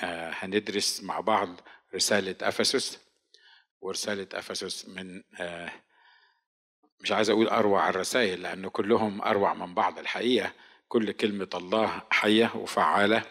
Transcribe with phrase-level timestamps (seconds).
[0.00, 1.48] آه، هندرس مع بعض
[1.94, 2.98] رسالة أفسس
[3.80, 5.72] ورسالة أفسس من آه،
[7.00, 10.52] مش عايز أقول أروع الرسائل لأن كلهم أروع من بعض الحقيقة.
[10.88, 13.22] كل كلمة الله حية وفعالة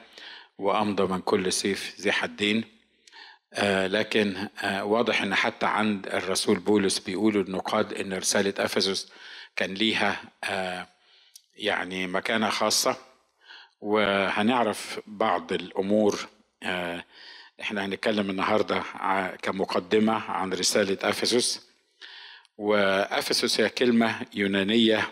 [0.57, 2.63] وأمضى من كل سيف ذي حدين.
[3.53, 9.11] آه لكن واضح إن حتى عند الرسول بولس بيقولوا النقاد إن رسالة أفسس
[9.55, 10.21] كان ليها
[11.55, 12.97] يعني مكانة خاصة.
[13.81, 16.34] وهنعرف بعض الأمور آه
[17.61, 18.83] إحنا هنتكلم النهاردة
[19.41, 21.67] كمقدمة عن رسالة أفسس.
[22.57, 25.11] وأفسس هي كلمة يونانية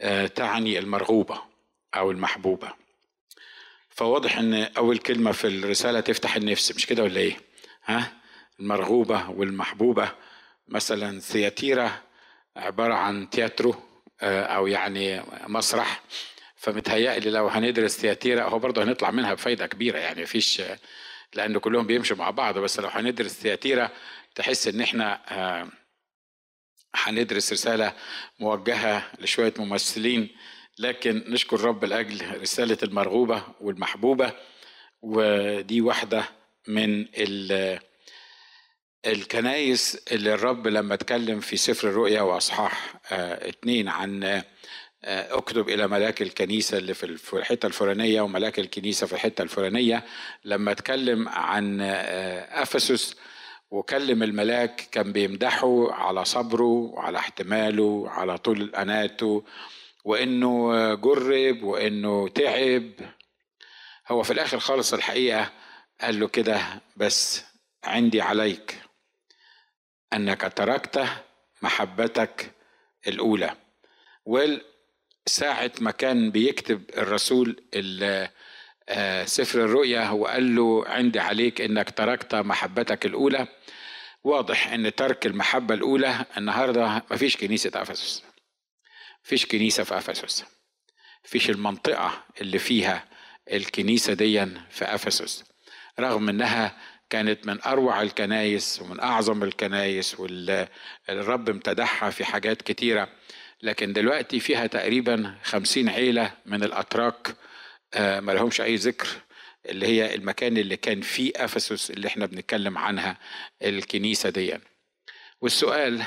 [0.00, 1.42] آه تعني المرغوبة
[1.94, 2.72] أو المحبوبة.
[3.90, 7.36] فواضح إن أول كلمة في الرسالة تفتح النفس مش كده ولا إيه؟
[7.84, 8.12] ها؟
[8.60, 10.08] المرغوبة والمحبوبة.
[10.68, 12.02] مثلا ثياتيرا
[12.56, 13.74] عبارة عن تياترو
[14.22, 16.00] أو يعني مسرح.
[16.64, 20.62] فمتهيألي لو هندرس ثياتيرا هو برضه هنطلع منها بفايدة كبيرة يعني مفيش
[21.34, 23.90] لأن كلهم بيمشوا مع بعض بس لو هندرس ثياتيرا
[24.34, 25.20] تحس إن إحنا
[26.94, 27.92] هندرس رسالة
[28.40, 30.28] موجهة لشوية ممثلين
[30.78, 34.32] لكن نشكر رب لأجل رسالة المرغوبة والمحبوبة
[35.02, 36.24] ودي واحدة
[36.68, 37.06] من
[39.06, 44.42] الكنايس اللي الرب لما اتكلم في سفر الرؤيا وأصحاح اتنين عن
[45.06, 50.04] أكتب إلى ملاك الكنيسة اللي في الحتة الفلانية وملاك الكنيسة في الحتة الفلانية.
[50.44, 53.16] لما أتكلم عن أفسس
[53.70, 59.44] وكلم الملاك كان بيمدحه على صبره وعلى احتماله وعلى طول اناته
[60.04, 62.92] وإنه جرب وإنه تعب.
[64.08, 65.52] هو في الآخر خالص الحقيقة
[66.00, 66.60] قال له كده
[66.96, 67.44] بس
[67.84, 68.78] عندي عليك
[70.12, 71.06] أنك تركت
[71.62, 72.50] محبتك
[73.06, 73.56] الأولى.
[75.26, 77.56] وساعة ما كان بيكتب الرسول
[79.24, 83.46] سفر الرؤيا وقال له عندي عليك إنك تركت محبتك الأولى.
[84.24, 88.22] واضح إن ترك المحبة الأولى النهاردة مفيش كنيسة أفسس
[89.24, 90.44] مفيش كنيسة في أفسس
[91.24, 93.04] مفيش المنطقة اللي فيها
[93.52, 95.44] الكنيسة دي في أفسس.
[96.00, 96.76] رغم إنها
[97.10, 103.08] كانت من أروع الكنايس ومن أعظم الكنايس والرب امتدحها في حاجات كتيرة.
[103.64, 107.36] لكن دلوقتي فيها تقريبا خمسين عيلة من الأتراك
[107.96, 109.06] ما لهمش أي ذكر
[109.68, 113.18] اللي هي المكان اللي كان فيه أفسس اللي إحنا بنتكلم عنها
[113.62, 114.54] الكنيسة دي.
[115.40, 116.02] والسؤال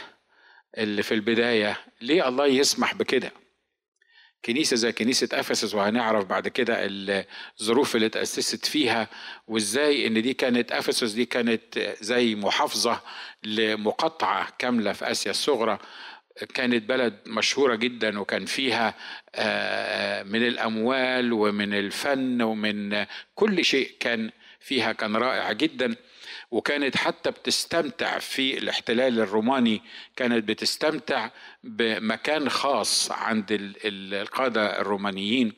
[0.77, 3.31] اللي في البداية ليه الله يسمح بكده؟
[4.45, 6.75] كنيسة زي كنيسة أفسس وهنعرف بعد كده
[7.59, 9.07] الظروف اللي تأسست فيها
[9.47, 13.01] وإزاي إن دي كانت أفسس دي كانت زي محافظة
[13.43, 15.79] لمقاطعة كاملة في آسيا الصغرى.
[16.53, 18.93] كانت بلد مشهورة جدا وكان فيها
[20.23, 23.05] من الأموال ومن الفن ومن
[23.35, 25.95] كل شيء كان فيها كان رائع جدا.
[26.51, 29.81] وكانت حتى بتستمتع في الاحتلال الروماني
[30.15, 31.29] كانت بتستمتع
[31.63, 33.45] بمكان خاص عند
[33.85, 35.53] القادة الرومانيين.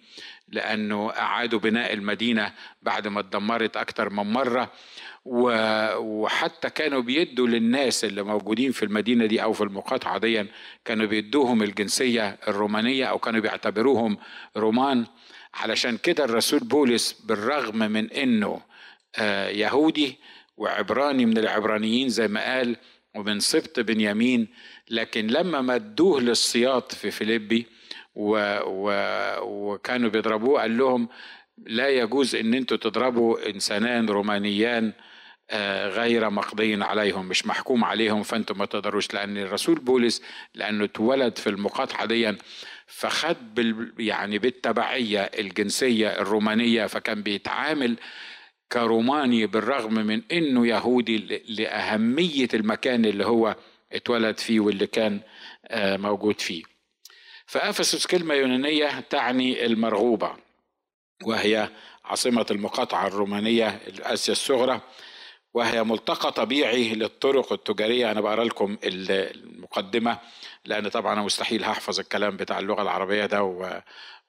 [0.52, 4.72] لأنه أعادوا بناء المدينة بعد ما اتدمرت أكتر من مرة.
[5.26, 10.46] وحتى كانوا بيدوا للناس اللي موجودين في المدينة دي أو في المقاطعة دي
[10.86, 14.18] كانوا بيدوهم الجنسية الرومانية أو كانوا بيعتبروهم
[14.58, 15.06] رومان.
[15.54, 18.62] علشان كده الرسول بولس بالرغم من أنه
[19.50, 20.18] يهودي
[20.58, 22.76] وعبراني من العبرانيين زي ما قال
[23.16, 24.48] ومن سبط بنيامين
[24.90, 27.66] لكن لما مدوه للصياط في فيليبي
[28.16, 28.92] و و
[29.42, 31.10] وكانوا بيضربوه قال لهم
[31.58, 34.94] لا يجوز إن أنتوا تضربوا إنسانان رومانيان
[35.88, 40.22] غير مقضي عليهم مش محكوم عليهم فأنتم ما تقدروش لأن الرسول بولس
[40.56, 42.34] لأنه اتولد في المقاطعة دي
[42.88, 47.98] فخد بال يعني بالتبعية الجنسية الرومانية فكان بيتعامل
[48.72, 53.56] كروماني بالرغم من إنه يهودي لأهمية المكان اللي هو
[53.94, 55.20] اتولد فيه واللي كان
[55.76, 56.79] موجود فيه.
[57.50, 60.34] فأفسس كلمة يونانية تعني المرغوبة
[61.24, 61.70] وهي
[62.06, 64.82] عاصمة المقاطعة الرومانية اسيا الصغرى
[65.54, 68.12] وهي ملتقى طبيعي للطرق التجارية.
[68.12, 70.20] أنا بقرأ لكم المقدمة
[70.66, 73.44] لأن طبعا أنا مستحيل هحفظ الكلام بتاع اللغة العربية ده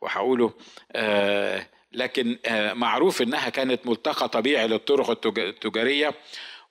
[0.00, 0.52] وهقوله.
[0.92, 2.38] آه لكن
[2.72, 6.14] معروف إنها كانت ملتقى طبيعي للطرق التجارية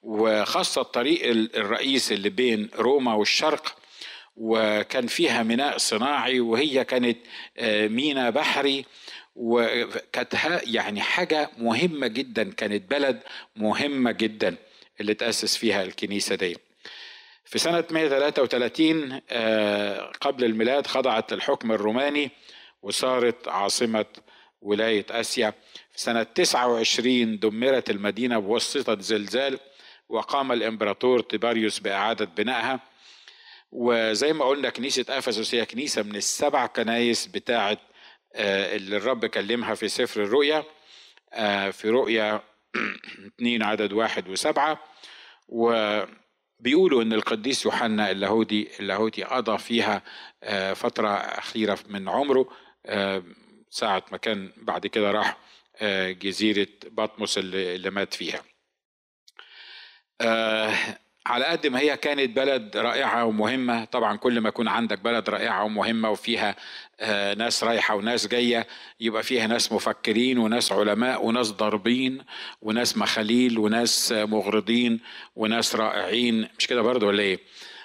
[0.03, 1.21] وخاصة الطريق
[1.55, 3.78] الرئيس اللي بين روما والشرق
[4.39, 7.17] وكان فيها ميناء صناعي وهي كانت
[7.91, 8.85] ميناء بحري.
[9.35, 10.33] وكانت
[10.63, 13.19] يعني حاجة مهمة جدا كانت بلد
[13.55, 14.55] مهمة جدا
[15.01, 16.57] اللي تأسس فيها الكنيسة دي.
[17.45, 19.19] في سنة 133
[20.21, 22.31] قبل الميلاد خضعت للحكم الروماني
[22.81, 24.05] وصارت عاصمة
[24.61, 25.53] ولاية آسيا.
[25.91, 29.59] في سنة 29 دمرت المدينة بواسطة زلزال
[30.09, 32.79] وقام الإمبراطور تيباريوس بإعادة بنائها.
[33.71, 37.77] وزي ما قلنا كنيسة أفسس هي كنيسة من السبع كنايس بتاعة
[38.35, 40.63] آه، اللي الرب كلمها في سفر الرؤيا.
[41.33, 42.41] آه، في رؤيا
[43.27, 44.83] اثنين عدد واحد وسبعة.
[45.47, 50.01] وبيقولوا إن القديس يوحنا اللاهوتي اللاهوتي قضى فيها
[50.43, 52.49] آه، فترة أخيرة من عمره.
[53.69, 55.37] ساعة ما كان بعد كده راح
[56.11, 58.43] جزيرة بطمس اللي مات فيها.
[61.29, 65.63] على قد ما هي كانت بلد رائعة ومهمة طبعا كل ما يكون عندك بلد رائعة
[65.63, 66.55] ومهمة وفيها
[66.99, 68.67] آه، ناس رايحة وناس جاية
[68.99, 72.21] يبقى فيها ناس مفكرين وناس علماء وناس ضاربين
[72.61, 74.99] وناس مخاليل وناس مغرضين
[75.35, 77.39] وناس رائعين مش كده برضه ولا إيه؟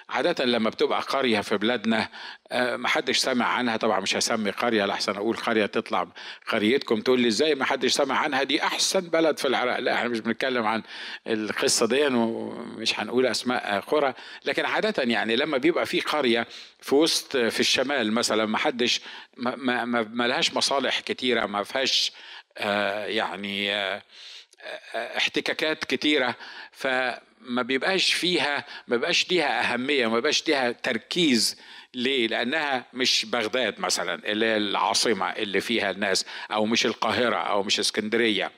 [0.09, 2.09] عادة لما بتبقى قرية في بلادنا
[2.51, 6.07] آه، محدش سمع عنها طبعا مش هسمي قرية لحسن أقول قرية تطلع
[6.47, 9.79] قريتكم تقول لي إزاي محدش سمع عنها؟ دي أحسن بلد في العراق.
[9.79, 10.83] لا إحنا مش بنتكلم عن
[11.27, 14.13] القصة دي ومش هنقول أسماء قرى.
[14.45, 16.47] لكن عادة يعني لما بيبقى في قرية
[16.79, 19.01] في وسط في الشمال مثلا محدش
[19.37, 19.55] ما,
[19.85, 22.11] ما, ما لهاش مصالح كتيرة ما فيهاش
[22.57, 24.01] آه، يعني آه،
[24.95, 26.35] احتكاكات كتيرة.
[27.45, 31.57] فما بيبقاش فيها ما بيبقاش ليها أهمية ما بيبقاش ليها تركيز
[31.93, 37.63] ليه؟ لأنها مش بغداد مثلا اللي هي العاصمة اللي فيها الناس أو مش القاهرة أو
[37.63, 38.51] مش اسكندرية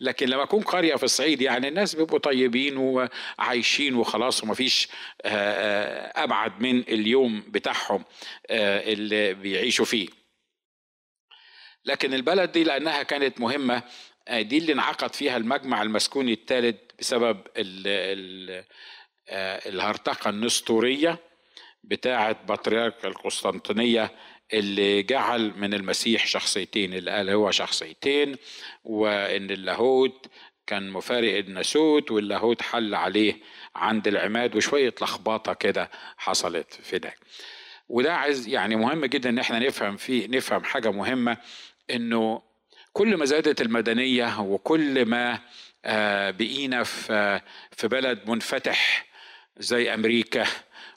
[0.00, 4.88] لكن لما أكون قرية في الصعيد يعني الناس بيبقوا طيبين وعايشين وخلاص ومفيش
[5.22, 8.04] آه، آه، أبعد من اليوم بتاعهم
[8.50, 10.08] آه، اللي بيعيشوا فيه
[11.84, 13.82] لكن البلد دي لأنها كانت مهمة
[14.30, 18.64] دي اللي انعقد فيها المجمع المسكوني الثالث بسبب ال
[19.28, 21.18] آه، الهرطقة النسطورية
[21.84, 24.10] بتاعة بطريرك القسطنطينية
[24.52, 28.36] اللي جعل من المسيح شخصيتين اللي قال هو شخصيتين
[28.84, 30.26] وإن اللاهوت
[30.66, 33.40] كان مفارق الناسوت واللاهوت حل عليه
[33.74, 37.14] عند العماد وشوية لخبطة كده حصلت في ده.
[37.88, 41.36] وده عايز يعني مهم جدا إن إحنا نفهم فيه نفهم حاجة مهمة
[41.90, 42.42] إنه
[42.92, 45.38] كل ما زادت المدنية وكل ما
[46.30, 47.40] بقينا في
[47.76, 49.06] في بلد منفتح
[49.56, 50.46] زي أمريكا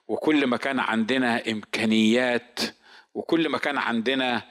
[0.07, 2.59] وكل ما كان عندنا إمكانيات
[3.13, 4.43] وكل ما كان عندنا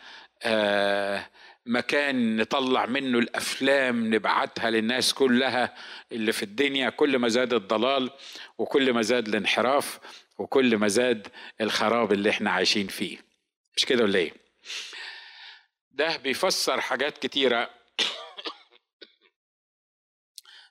[0.43, 1.27] آه،
[1.67, 5.75] مكان نطلع منه الأفلام نبعتها للناس كلها
[6.13, 8.11] اللي في الدنيا كل ما زاد الضلال
[8.59, 9.99] وكل ما زاد الانحراف
[10.39, 11.29] وكل ما زاد
[11.61, 13.19] الخراب اللي إحنا عايشين فيه.
[13.77, 14.33] مش كده ولا إيه؟
[15.91, 17.71] ده بيفسر حاجات كتيرة.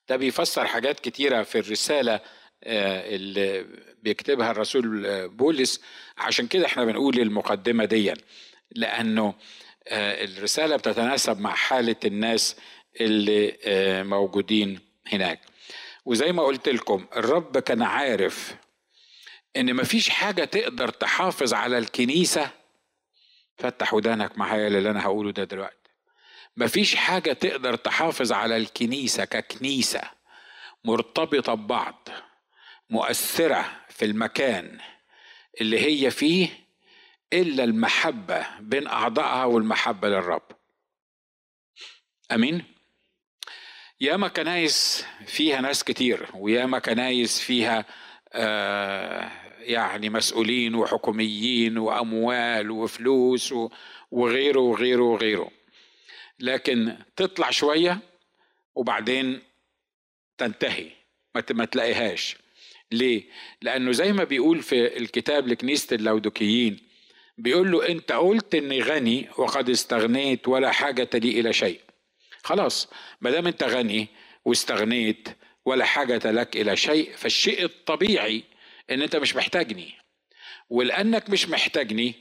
[0.09, 2.19] ده بيفسر حاجات كتيرة في الرسالة
[2.63, 3.65] آه، اللي
[4.03, 5.81] بيكتبها الرسول آه، بولس.
[6.17, 8.13] عشان كده إحنا بنقول المقدمة دي
[8.71, 9.33] لأنه
[9.87, 12.55] آه، الرسالة بتتناسب مع حالة الناس
[13.01, 13.57] اللي
[14.03, 15.39] موجودين هناك.
[16.05, 18.55] وزي ما قلت لكم الرب كان عارف
[19.57, 22.49] إن مفيش حاجة تقدر تحافظ على الكنيسة.
[23.57, 25.82] فتح ودانك معايا اللي أنا هقوله ده دلوقتي.
[26.57, 30.01] مفيش حاجة تقدر تحافظ على الكنيسة ككنيسة
[30.83, 32.09] مرتبطة ببعض
[32.89, 34.79] مؤثرة في المكان
[35.61, 36.49] اللي هي فيه
[37.33, 40.51] إلا المحبة بين أعضائها والمحبة للرب.
[42.31, 42.63] أمين؟
[44.01, 47.85] ياما كنايس فيها ناس كتير وياما كنايس فيها
[48.33, 53.53] آه يعني مسؤولين وحكوميين وأموال وفلوس
[54.11, 55.51] وغيره وغيره وغيره.
[56.43, 57.99] لكن تطلع شوية
[58.75, 59.41] وبعدين
[60.37, 60.91] تنتهي
[61.51, 62.37] ما تلاقيهاش.
[62.91, 63.23] ليه؟
[63.61, 66.79] لأنه زي ما بيقول في الكتاب لكنيسة اللودوكيين
[67.37, 71.81] بيقول له أنت قلت إني غني وقد استغنيت ولا حاجة لي إلى شيء.
[72.43, 72.89] خلاص
[73.21, 74.07] ما دام أنت غني
[74.45, 75.29] واستغنيت
[75.65, 78.43] ولا حاجة لك إلى شيء فالشيء الطبيعي
[78.91, 79.93] إن أنت مش محتاجني.
[80.69, 82.15] ولأنك مش محتاجني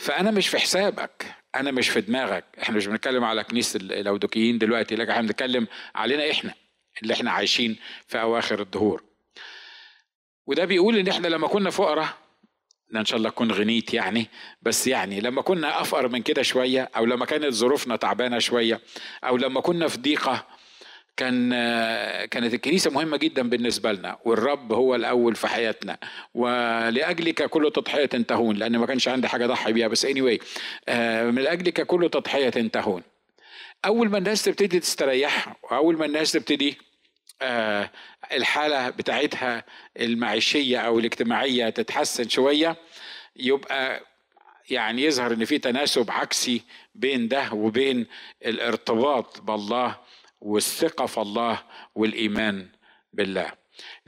[0.00, 2.44] فأنا مش في حسابك أنا مش في دماغك.
[2.62, 6.54] إحنا مش بنتكلم على كنيسة اللودوكيين دلوقتي لكن إحنا بنتكلم علينا إحنا
[7.02, 7.76] اللي إحنا عايشين
[8.06, 9.02] في أواخر الدهور.
[10.46, 12.08] وده بيقول إن إحنا لما كنا فقراء
[12.96, 14.26] إن شاء الله أكون غنيت يعني
[14.62, 18.80] بس يعني لما كنا أفقر من كده شوية أو لما كانت ظروفنا تعبانة شوية
[19.24, 20.46] أو لما كنا في ضيقة
[21.20, 21.50] كان
[22.26, 25.98] كانت الكنيسة مهمة جدا بالنسبة لنا والرب هو الأول في حياتنا.
[26.34, 30.38] ولأجلك كل تضحية تهون لأن ما كانش عندي حاجة أضحي بيها بس anyway
[30.88, 33.02] آه، من أجلك كل تضحية تهون.
[33.84, 36.78] أول ما الناس تبتدي تستريح وأول ما الناس تبتدي
[37.42, 37.90] آه،
[38.32, 39.64] الحالة بتاعتها
[40.00, 42.76] المعيشية أو الاجتماعية تتحسن شوية
[43.36, 44.00] يبقى
[44.70, 46.62] يعني يظهر إن في تناسب عكسي
[46.94, 48.06] بين ده وبين
[48.46, 50.09] الارتباط بالله
[50.40, 51.62] والثقة في الله
[51.94, 52.68] والإيمان
[53.12, 53.52] بالله.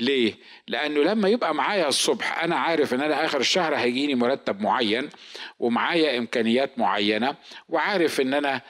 [0.03, 0.35] ليه؟
[0.69, 5.09] لأنه لما يبقى معايا الصبح أنا عارف إن أنا آخر الشهر هيجيني مرتب معين
[5.59, 7.37] ومعايا إمكانيات معينة
[7.69, 8.61] وعارف إن أنا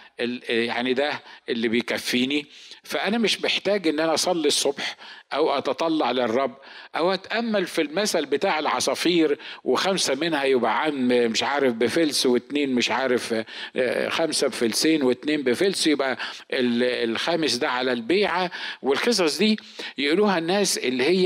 [0.49, 1.13] يعني ده
[1.49, 2.47] اللي بيكفيني
[2.85, 4.97] فأنا مش محتاج إن أنا أصلي الصبح
[5.33, 6.57] أو أتطلع للرب
[6.97, 12.91] أو أتأمل في المثل بتاع العصافير وخمسة منها يبقى عن مش عارف بفلس واتنين مش
[12.91, 13.35] عارف
[13.77, 16.19] آه، خمسة بفلسين واتنين بفلس يبقى
[16.53, 18.51] الخامس ده على البيعة
[18.83, 19.59] والقصص دي
[19.99, 21.22] يقولوها الناس اللي هي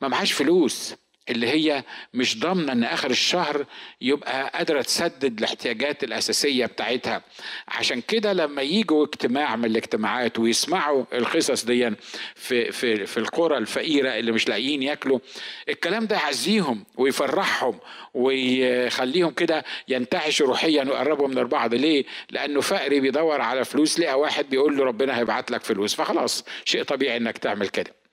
[0.00, 0.94] ما معهاش فلوس
[1.28, 1.84] اللي هي
[2.14, 3.66] مش ضامنة إن آخر الشهر
[4.00, 7.22] يبقى قادرة تسدد الاحتياجات الأساسية بتاعتها.
[7.68, 11.90] عشان كده لما يجوا اجتماع من الاجتماعات ويسمعوا القصص دي
[12.34, 15.18] في في في القرى الفقيرة اللي مش لاقيين ياكلوا
[15.68, 17.78] الكلام ده يعزيهم ويفرحهم
[18.14, 21.74] ويخليهم كده ينتعشوا روحيا ويقربوا من البعض.
[21.74, 25.94] ليه؟ لأنه فقري بيدور على فلوس لقى واحد بيقول له ربنا هيبعت لك فلوس.
[25.94, 28.05] فخلاص شيء طبيعي إنك تعمل كده.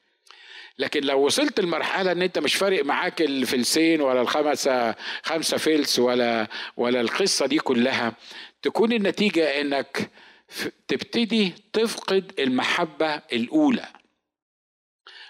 [0.77, 6.47] لكن لو وصلت لمرحلة إن أنت مش فارق معاك الفلسين ولا الخمسه خمسة فلس ولا
[6.77, 8.13] ولا القصة دي كلها
[8.61, 10.09] تكون النتيجة إنك
[10.87, 13.87] تبتدي تفقد المحبة الأولى.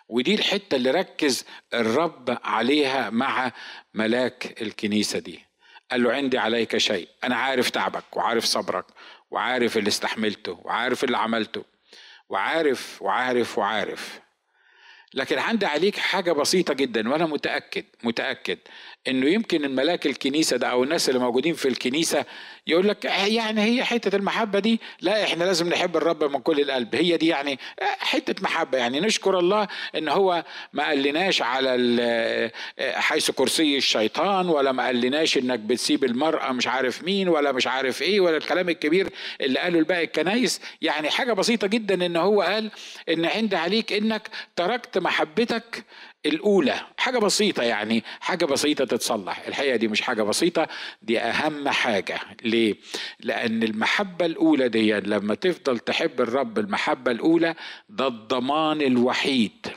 [0.09, 3.51] ودي الحتة اللي ركز الرب عليها مع
[3.93, 5.39] ملاك الكنيسة دي.
[5.91, 7.07] قال له عندي عليك شيء.
[7.23, 8.85] أنا عارف تعبك وعارف صبرك
[9.31, 11.63] وعارف اللي استحملته وعارف اللي عملته
[12.29, 14.19] وعارف وعارف وعارف
[15.13, 18.57] لكن عندي عليك حاجة بسيطة جدا وأنا متأكد متأكد
[19.07, 22.25] إنه يمكن الملاك الكنيسة ده أو الناس اللي موجودين في الكنيسة
[22.67, 26.61] يقول لك آه، يعني هي حتة المحبة دي لا إحنا لازم نحب الرب من كل
[26.61, 26.95] القلب.
[26.95, 28.99] هي دي يعني آه، حتة محبة يعني.
[28.99, 29.67] نشكر الله
[29.97, 30.43] إن هو
[30.73, 32.51] ما قالناش على آه،
[32.99, 38.01] حيث كرسي الشيطان ولا ما قالناش إنك بتسيب المرأة مش عارف مين ولا مش عارف
[38.01, 39.09] إيه ولا الكلام الكبير
[39.41, 42.71] اللي قاله الباقي الكنايس يعني حاجة بسيطة جدا إن هو قال
[43.09, 45.83] إن عند عليك إنك تركت محبتك
[46.25, 49.47] الأولى حاجة بسيطة يعني حاجة بسيطة تتصلح.
[49.47, 50.67] الحقيقة دي مش حاجة بسيطة
[51.01, 52.19] دي أهم حاجة.
[52.43, 52.75] ليه؟
[53.19, 57.55] لأن المحبة الأولى دي لما تفضل تحب الرب المحبة الأولى
[57.89, 59.67] ده الضمان الوحيد.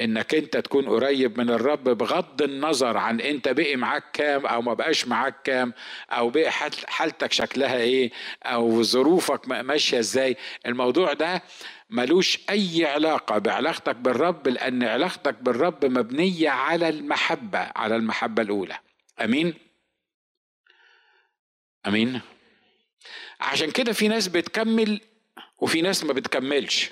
[0.00, 4.74] إنك أنت تكون قريب من الرب بغض النظر عن أنت بقي معاك كام أو ما
[4.74, 5.72] بقاش معاك كام
[6.10, 6.50] أو بقي
[6.86, 8.10] حالتك شكلها إيه
[8.44, 10.36] أو ظروفك ماشية إزاي.
[10.66, 11.42] الموضوع ده
[11.90, 18.78] ملوش أي علاقة بعلاقتك بالرب لأن علاقتك بالرب مبنية على المحبة على المحبة الأولى.
[19.20, 19.54] أمين؟
[21.86, 22.20] أمين؟
[23.40, 25.00] عشان كده في ناس بتكمل
[25.58, 26.90] وفي ناس ما بتكملش.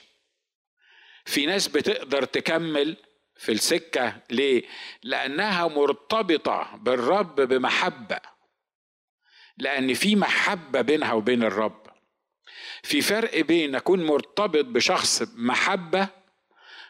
[1.25, 2.97] في ناس بتقدر تكمل
[3.37, 4.63] في السكة ليه؟
[5.03, 8.21] لأنها مرتبطة بالرب بمحبة.
[9.59, 11.86] لأن في محبة بينها وبين الرب.
[12.87, 16.09] في فرق بين أكون مرتبط بشخص محبة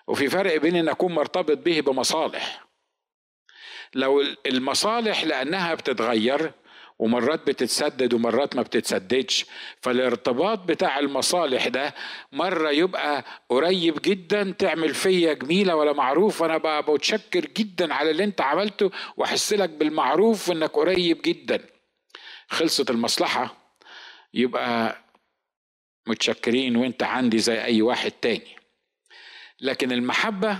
[0.06, 2.66] وفي فرق بين أن أكون مرتبط به بمصالح.
[3.94, 6.52] لو المصالح لأنها بتتغير
[6.98, 9.46] ومرات بتتسدد ومرات ما بتتسددش
[9.82, 11.94] فالارتباط بتاع المصالح ده
[12.32, 18.24] مرة يبقى قريب جدا تعمل فيا جميلة ولا معروف وأنا بقى متشكر جدا على اللي
[18.24, 21.60] أنت عملته وأحس لك بالمعروف وإنك قريب جدا.
[22.48, 23.54] خلصت المصلحة
[24.34, 24.98] يبقى
[26.06, 28.56] متشكرين وانت عندي زي اي واحد تاني.
[29.60, 30.58] لكن المحبة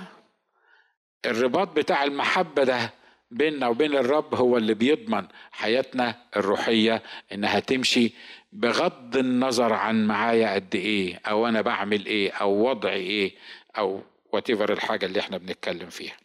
[1.27, 2.95] الرباط بتاع المحبة ده
[3.31, 8.13] بيننا وبين الرب هو اللي بيضمن حياتنا الروحية إنها تمشي
[8.53, 13.35] بغض النظر عن معايا قد إيه أو أنا بعمل إيه أو وضعي إيه
[13.79, 16.17] أو واتيفر الحاجة اللي إحنا بنتكلم فيها.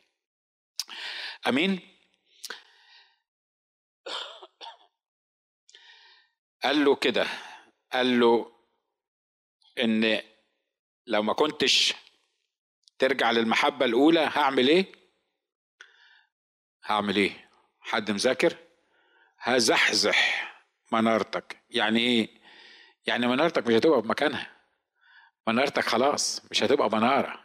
[1.47, 1.79] آمين؟
[6.63, 7.27] قال له كده
[7.93, 8.51] قال له
[9.79, 10.21] إن
[11.07, 11.93] لو ما كنتش
[12.99, 14.85] ترجع للمحبة الأولى هعمل إيه؟
[16.85, 17.49] هعمل إيه؟
[17.79, 18.57] حد مذاكر؟
[19.39, 20.51] هزحزح
[20.91, 22.29] منارتك يعني إيه؟
[23.05, 24.51] يعني منارتك مش هتبقى في مكانها
[25.47, 27.43] منارتك خلاص مش هتبقى منارة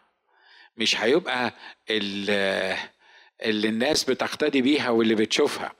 [0.76, 1.54] مش هيبقى
[1.90, 5.72] اللي الناس بتقتدي بيها واللي بتشوفها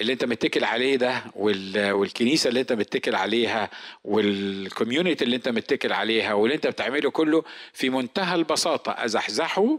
[0.00, 3.70] اللي انت متكل عليه ده والكنيسة اللي انت متكل عليها
[4.04, 9.78] والكوميونتي اللي انت متكل عليها واللي انت بتعمله كله في منتهى البساطة ازحزحه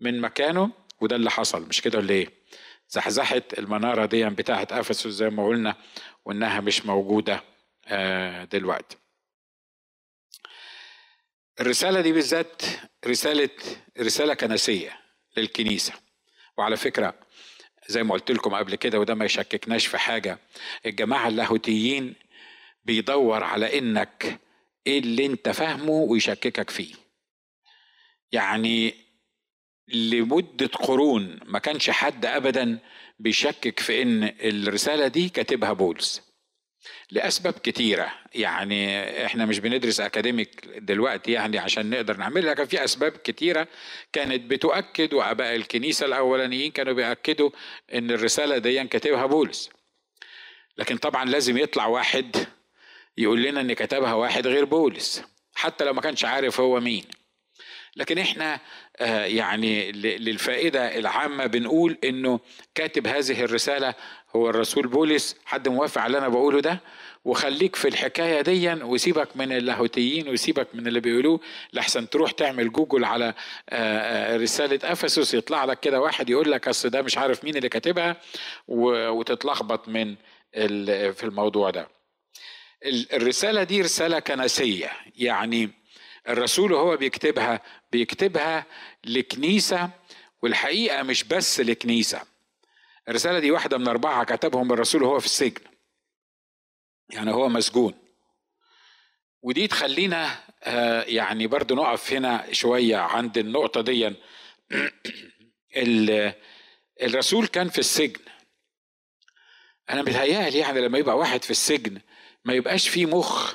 [0.00, 2.28] من مكانه وده اللي حصل مش كده ولا إيه؟
[2.88, 5.74] زحزحت المنارة دي بتاعت أفسس زي ما قلنا
[6.24, 7.42] وإنها مش موجودة
[7.88, 8.96] آه، دلوقتي.
[11.60, 12.62] الرسالة دي بالذات
[13.06, 13.50] رسالة
[14.00, 15.00] رسالة كنسية
[15.36, 15.92] للكنيسة
[16.58, 17.14] وعلى فكرة
[17.88, 20.38] زي ما قلت لكم قبل كده وده ما يشككناش في حاجة.
[20.86, 22.14] الجماعة اللاهوتيين
[22.84, 24.40] بيدور على إنك
[24.86, 26.94] إيه اللي أنت فاهمه ويشككك فيه.
[28.32, 28.94] يعني
[29.88, 32.78] لمدة قرون ما كانش حد ابدا
[33.18, 36.25] بيشكك في إن الرسالة دي كاتبها بولس.
[37.10, 38.12] لأسباب كتيرة.
[38.34, 43.68] يعني إحنا مش بندرس اكاديميك دلوقتي يعني عشان نقدر نعملها لكن في أسباب كتيرة
[44.12, 47.50] كانت بتؤكد وآباء الكنيسة الأولانيين كانوا بيأكدوا
[47.94, 49.70] إن الرسالة دي كاتبها بولس.
[50.78, 52.46] لكن طبعا لازم يطلع واحد
[53.18, 55.22] يقول لنا إن كتبها واحد غير بولس
[55.54, 57.04] حتى لو ما كانش عارف هو مين.
[57.96, 58.60] لكن إحنا
[59.00, 62.40] آه، يعني للفائدة العامة بنقول إنه
[62.74, 63.94] كاتب هذه الرسالة
[64.36, 66.80] هو الرسول بولس حد موافق على اللي أنا بقوله ده؟
[67.24, 71.40] وخليك في الحكاية دي وسيبك من اللاهوتيين وسيبك من اللي بيقولوه
[71.72, 73.34] لحسن تروح تعمل جوجل على آه،
[73.70, 77.68] آه، رسالة أفسس يطلع لك كده واحد يقول لك أصل ده مش عارف مين اللي
[77.68, 78.16] كاتبها
[78.68, 80.14] وتتلخبط من
[81.12, 81.88] في الموضوع ده.
[83.12, 84.92] الرسالة دي رسالة كنسية.
[85.16, 85.70] يعني
[86.28, 87.60] الرسول وهو بيكتبها
[87.92, 88.66] بيكتبها
[89.04, 89.90] لكنيسة
[90.42, 92.35] والحقيقة مش بس لكنيسة.
[93.08, 95.62] الرسالة دي واحدة من أربعة كتبهم الرسول وهو في السجن.
[97.10, 97.94] يعني هو مسجون.
[99.42, 104.14] ودي تخلينا آه، يعني برضو نقف هنا شوية عند النقطة دي.
[107.02, 108.20] الرسول كان في السجن.
[109.90, 112.00] أنا متهيألي يعني لما يبقى واحد في السجن
[112.44, 113.54] ما يبقاش فيه مخ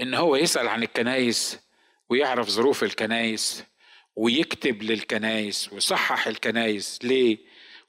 [0.00, 1.58] إن هو يسأل عن الكنايس
[2.08, 3.64] ويعرف ظروف الكنايس
[4.16, 7.38] ويكتب للكنايس ويصحح الكنايس ليه؟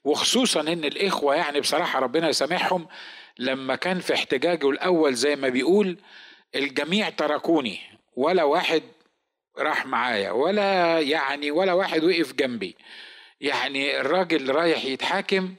[0.04, 2.86] وخصوصا إن الإخوة يعني بصراحة ربنا يسامحهم
[3.38, 5.98] لما كان في احتجاجه الأول زي ما بيقول
[6.54, 7.80] الجميع تركوني
[8.16, 8.82] ولا واحد
[9.58, 12.76] راح معايا ولا يعني ولا واحد وقف جنبي.
[13.40, 15.54] يعني الراجل رايح يتحاكم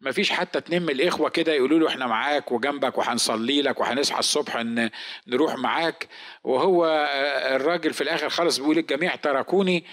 [0.00, 4.18] ما فيش حتى اتنين من الإخوة كده يقولوا له إحنا معاك وجنبك وهنصلي لك وهنصحى
[4.18, 4.90] الصبح إن
[5.26, 6.08] نروح معاك.
[6.44, 7.08] وهو
[7.56, 9.84] الراجل في الآخر خالص بيقول الجميع تركوني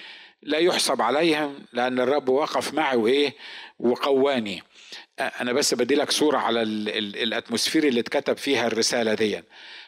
[0.41, 3.35] لا يحسب عليهم لأن الرب وقف معي وإيه
[3.79, 4.63] وقواني.
[5.19, 9.41] أنا بس بدي لك صورة على الاتموسفير اللي اتكتب فيها الرسالة دي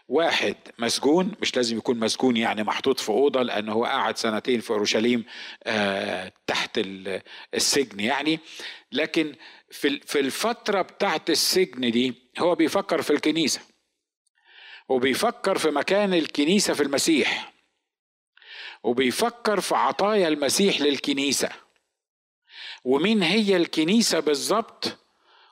[0.08, 4.70] واحد مسجون مش لازم يكون مسجون يعني محطوط في أوضة لأنه هو قعد سنتين في
[4.72, 5.26] أورشليم
[5.64, 6.80] آه تحت
[7.54, 8.40] السجن يعني.
[8.92, 9.36] لكن
[9.72, 13.62] في في الفترة بتاعت السجن دي هو بيفكر في الكنيسة.
[14.90, 17.54] وبيفكر في مكان الكنيسة في المسيح.
[18.84, 21.50] وبيفكر في عطايا المسيح للكنيسة.
[22.88, 24.98] ومين هي الكنيسة بالظبط؟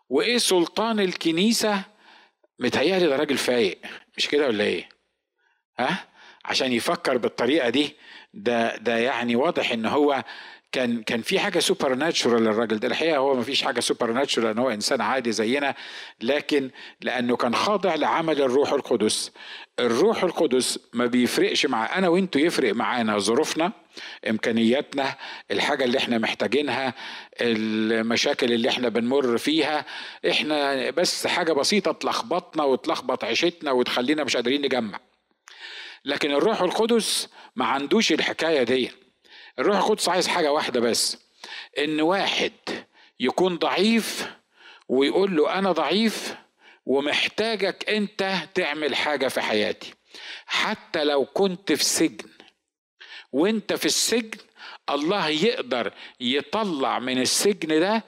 [0.09, 1.81] وإيه سلطان الكنيسة؟
[2.59, 3.79] متهيألي ده راجل فايق
[4.17, 4.89] مش كده ولا إيه؟
[5.79, 6.07] ها؟
[6.45, 7.95] عشان يفكر بالطريقة دي
[8.33, 10.23] ده ده يعني واضح إن هو
[10.75, 12.87] كان كان في حاجة supernatural للراجل ده.
[12.87, 15.75] الحقيقة هو ما فيش حاجة supernatural ان هو إنسان عادي زينا.
[16.21, 16.69] لكن
[17.01, 19.31] لأنه كان خاضع لعمل الروح القدس.
[19.79, 23.71] الروح القدس ما بيفرقش مع أنا وإنتوا يفرق معانا ظروفنا
[24.29, 25.15] إمكانياتنا
[25.51, 26.93] الحاجة اللي إحنا محتاجينها
[27.41, 29.85] المشاكل اللي إحنا بنمر فيها.
[30.29, 34.99] إحنا بس حاجة بسيطة تلخبطنا وتلخبط عيشتنا وتخلينا مش قادرين نجمع.
[36.05, 39.04] لكن الروح القدس ما عندوش الحكاية دي.
[39.59, 41.17] الروح القدس عايز حاجة واحدة بس
[41.77, 42.51] إن واحد
[43.19, 44.29] يكون ضعيف
[44.89, 46.35] ويقول له أنا ضعيف
[46.85, 49.93] ومحتاجك أنت تعمل حاجة في حياتي.
[50.45, 52.29] حتى لو كنت في سجن
[53.31, 54.39] وأنت في السجن
[54.89, 58.03] الله يقدر يطلع من السجن ده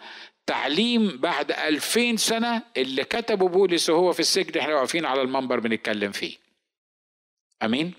[0.45, 6.12] تعليم بعد ألفين سنة اللي كتبه بولس وهو في السجن إحنا واقفين على المنبر بنتكلم
[6.12, 6.38] فيه.
[7.63, 7.93] أمين؟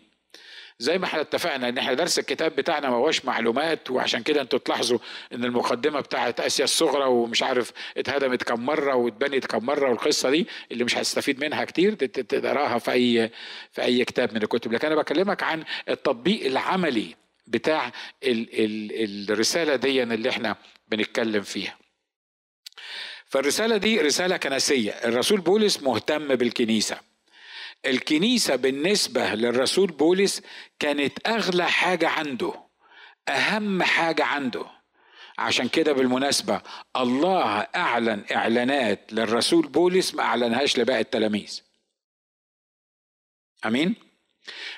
[0.80, 4.58] زي ما إحنا اتفقنا ان إحنا درس الكتاب بتاعنا ما هوش معلومات وعشان كده أنتوا
[4.58, 4.98] تلاحظوا
[5.32, 10.46] ان المقدمة بتاعت آسيا الصغرى ومش عارف اتهدمت كم مرة واتبنت كم مرة والقصة دي
[10.72, 13.30] اللي مش هتستفيد منها كتير تقراها في أي
[13.72, 14.72] في أي كتاب من الكتب.
[14.72, 17.14] لكن أنا بكلمك عن التطبيق العملي
[17.46, 17.92] بتاع
[18.24, 20.56] ال ال الرسالة دي اللي إحنا
[20.88, 21.78] بنتكلم فيها.
[23.26, 24.90] فالرسالة دي رسالة كنسية.
[24.90, 27.07] الرسول بولس مهتم بالكنيسة.
[27.86, 30.42] الكنيسة بالنسبة للرسول بولس
[30.78, 32.54] كانت أغلى حاجة عنده
[33.28, 34.64] أهم حاجة عنده
[35.38, 36.62] عشان كده بالمناسبة
[36.96, 41.60] الله أعلن إعلانات للرسول بولس ما أعلنهاش لباقي التلاميذ
[43.66, 44.07] أمين؟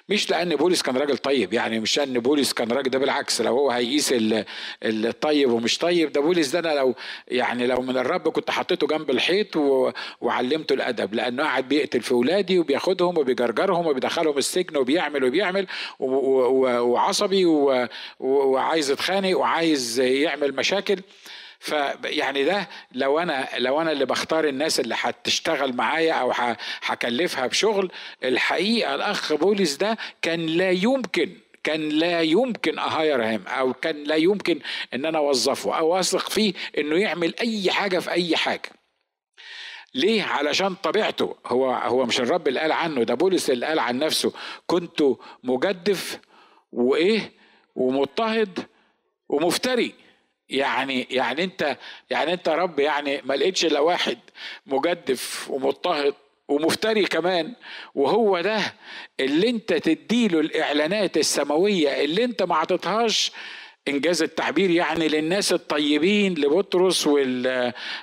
[0.08, 3.52] مش لأن بولس كان راجل طيب يعني مش ان بولس كان راجل ده بالعكس لو
[3.58, 4.14] هو هيقيس
[4.82, 6.94] الطيب ومش طيب ده بولس ده أنا لو
[7.28, 9.56] يعني لو من الرب كنت حطيته جنب الحيط
[10.20, 15.66] وعلمته الأدب لأنه قاعد بيقتل في اولادي وبياخدهم وبيجرجرهم وبيدخلهم السجن وبيعمل وبيعمل
[16.00, 17.44] وعصبي
[18.20, 20.96] وعايز يتخانق وعايز يعمل مشاكل.
[21.60, 26.32] فيعني ده لو أنا لو أنا اللي بختار الناس اللي هتشتغل معايا أو
[26.82, 27.92] هكلفها بشغل
[28.24, 34.60] الحقيقة الأخ بولس ده كان لا يمكن كان لا يمكن اهايرهم أو كان لا يمكن
[34.94, 38.70] إن أنا أوظفه أو أثق فيه إنه يعمل أي حاجة في أي حاجة.
[39.94, 41.36] ليه؟ علشان طبيعته.
[41.46, 44.32] هو هو مش الرب اللي قال عنه ده بولس اللي قال عن نفسه.
[44.66, 45.02] كنت
[45.44, 46.18] مجدف
[46.72, 47.32] وإيه؟
[47.74, 48.58] ومضطهد
[49.28, 49.94] ومفتري.
[50.50, 51.76] يعني يعني انت
[52.10, 54.18] يعني انت رب يعني ما لقيتش إلا واحد
[54.66, 56.14] مجدف ومضطهد
[56.48, 57.54] ومفتري كمان
[57.94, 58.60] وهو ده
[59.20, 63.32] اللي انت تديله الإعلانات السماوية اللي انت ما عطيتهاش
[63.88, 67.06] إنجاز التعبير يعني للناس الطيبين لبطرس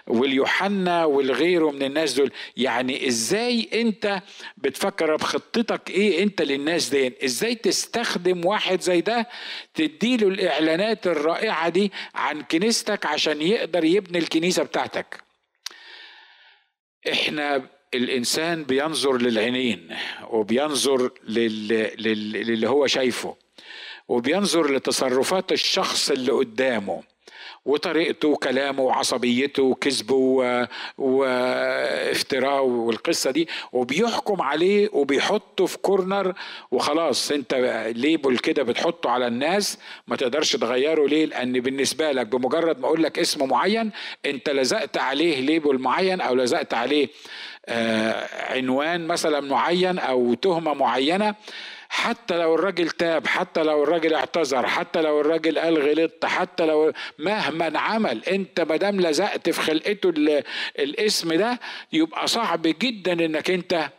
[0.07, 2.31] واليوحنا والغيره من الناس دول.
[2.57, 4.21] يعني إزاي أنت
[4.57, 9.27] بتفكر بخطتك إيه أنت للناس دي إزاي تستخدم واحد زي ده
[9.73, 15.23] تديله الإعلانات الرائعة دي عن كنيستك عشان يقدر يبني الكنيسة بتاعتك؟
[17.11, 19.95] إحنا الإنسان بينظر للعينين
[20.29, 23.35] وبينظر للي هو شايفه.
[24.08, 27.04] وبينظر لتصرفات الشخص اللي قدامه
[27.65, 30.15] وطريقته وكلامه وعصبيته وكذبه
[30.98, 36.34] وافتراءه والقصة دي وبيحكم عليه وبيحطه في corner
[36.72, 37.32] وخلاص.
[37.32, 37.54] انت
[37.95, 43.04] label كده بتحطه على الناس ما تقدرش تغيره ليه؟ لأن بالنسبة لك بمجرد ما أقول
[43.04, 43.91] لك اسم معين
[44.26, 47.10] انت لزقت عليه label معين أو لزقت عليه
[47.70, 51.36] آه، عنوان مثلا معين أو تهمة معينة
[51.89, 56.93] حتى لو الراجل تاب حتى لو الراجل اعتذر حتى لو الراجل قال غلطت حتى لو
[57.19, 60.10] مهما عمل انت ما دام لزقت في خلقته
[60.80, 61.60] الاسم ده
[61.93, 63.89] يبقى صعب جدا إنك انت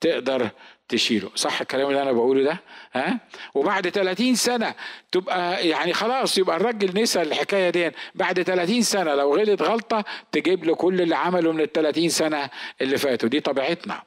[0.00, 0.48] تقدر
[0.88, 1.30] تشيله.
[1.34, 2.60] صح الكلام اللي أنا بقوله ده؟
[2.92, 3.20] ها؟
[3.54, 4.74] وبعد 30 سنة
[5.12, 7.90] تبقى يعني خلاص يبقى الراجل نسى الحكاية دي.
[8.14, 12.50] بعد 30 سنة لو غلط غلطة تجيب له كل اللي عمله من ال 30 سنة
[12.80, 13.28] اللي فاتوا.
[13.28, 14.02] دي طبيعتنا.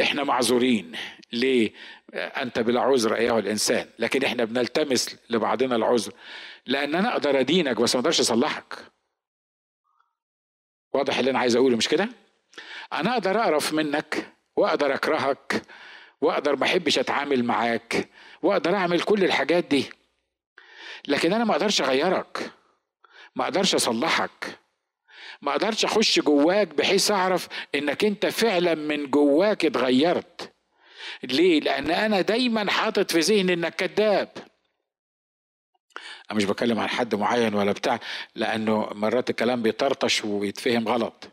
[0.00, 0.92] إحنا معذورين.
[1.32, 1.72] ليه؟
[2.14, 6.12] أنت بلا عذر أيها الإنسان لكن إحنا بنلتمس لبعضنا العذر.
[6.66, 8.78] لأن أنا أقدر أدينك بس ما أقدرش أصلحك.
[10.92, 12.08] واضح اللي أنا عايز أقوله مش كده؟
[12.92, 15.62] أنا أقدر أقرف منك وأقدر أكرهك
[16.20, 18.08] وأقدر ما أحبش أتعامل معاك
[18.42, 19.90] وأقدر أعمل كل الحاجات دي.
[21.08, 22.50] لكن أنا ما أقدرش أغيرك
[23.36, 24.58] ما أقدرش أصلحك.
[25.42, 30.52] ما أقدرش اخش جواك بحيث اعرف انك انت فعلا من جواك اتغيرت.
[31.22, 34.28] ليه؟ لأن أنا دايما حاطط في ذهني انك كذاب.
[36.30, 38.00] أنا مش بتكلم عن حد معين ولا بتاع
[38.34, 41.30] لأنه مرات الكلام بيطرطش ويتفهم غلط.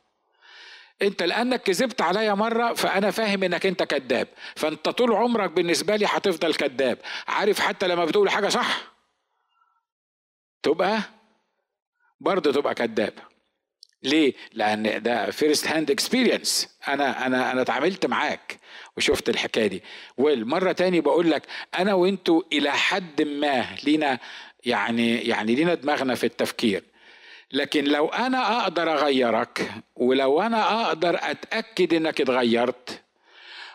[1.02, 4.28] انت لأنك كذبت عليا مرة فأنا فاهم إنك انت كذاب.
[4.56, 6.98] فأنت طول عمرك بالنسبة لي هتفضل كذاب.
[7.28, 8.82] عارف حتى لما بتقول حاجة صح؟
[10.64, 11.02] تبقى؟
[12.20, 13.14] برضه تبقى كذاب.
[14.06, 18.60] ليه؟ لأن ده first hand experience أنا أنا أنا اتعاملت معاك
[18.98, 19.84] وشفت الحكاية دي.
[20.18, 21.44] والمرة تاني بقول لك
[21.80, 24.20] أنا وأنتوا إلى حد ما لينا
[24.66, 26.84] يعني يعني لينا دماغنا في التفكير.
[27.52, 33.02] لكن لو أنا أقدر أغيرك ولو أنا أقدر أتأكد إنك اتغيرت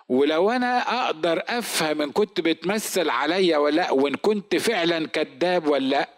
[0.09, 5.89] ولو أنا أقدر أفهم إن كنت بتمثل عليا ولا لا وإن كنت فعلا كذاب ولا
[5.89, 6.09] لأ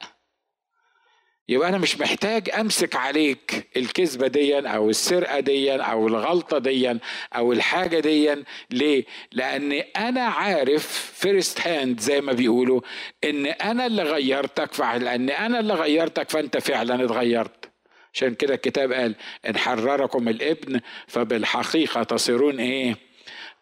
[1.48, 6.98] يبقى أنا مش محتاج أمسك عليك الكذبة دي أو السرقة دي أو الغلطة دي
[7.36, 12.80] أو الحاجة دي ليه؟ لأن أنا عارف first hand زي ما بيقولوا
[13.24, 17.70] إن أنا اللي غيرتك لأن أنا اللي غيرتك فأنت فعلا اتغيرت.
[18.14, 19.14] عشان كده الكتاب قال
[19.48, 22.96] إن حرركم الابن فبالحقيقة تصيرون إيه؟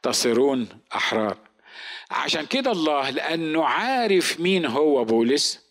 [0.03, 1.37] تصيرون أحرار.
[2.11, 5.69] عشان كده الله لأنه عارف مين هو بولس.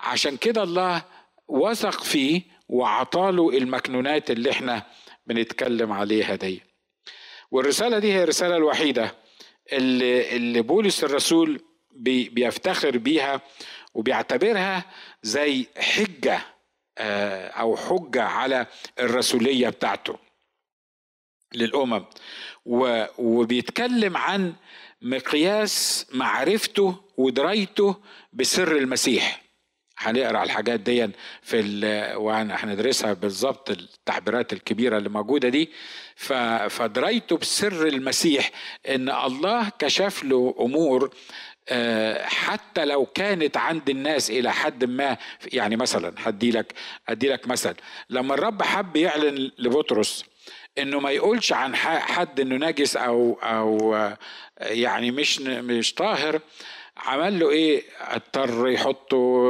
[0.00, 1.02] عشان كده الله
[1.48, 4.82] وثق فيه وعطاله المكنونات اللي إحنا
[5.26, 6.62] بنتكلم عليها دي.
[7.50, 9.14] والرسالة دي هي الرسالة الوحيدة
[9.72, 13.40] اللي, اللي بولس الرسول بي بيفتخر بيها
[13.94, 14.84] وبيعتبرها
[15.22, 16.40] زي حجة
[16.98, 18.66] آه، أو حجة على
[18.98, 20.18] الرسولية بتاعته
[21.54, 22.04] للأمم.
[23.18, 24.54] وبيتكلم عن
[25.02, 27.96] مقياس معرفته ودرايته
[28.32, 29.43] بسر المسيح.
[29.98, 31.10] هنقرأ الحاجات دي
[31.42, 31.60] في
[32.16, 35.70] وهندرسها بالظبط التعبيرات الكبيرة اللي موجودة دي.
[36.68, 38.50] فدريته بسر المسيح
[38.88, 41.14] إن الله كشف له أمور
[41.68, 45.16] آه، حتى لو كانت عند الناس إلى حد ما.
[45.52, 46.74] يعني مثلا هدي لك
[47.08, 47.74] ادي لك مثل.
[48.10, 50.24] لما الرب حب يعلن لبطرس
[50.78, 53.94] إنه ما يقولش عن حد إنه نجس أو أو
[54.60, 56.40] يعني مش مش طاهر
[56.96, 59.44] عمل له إيه؟ اضطر يحطه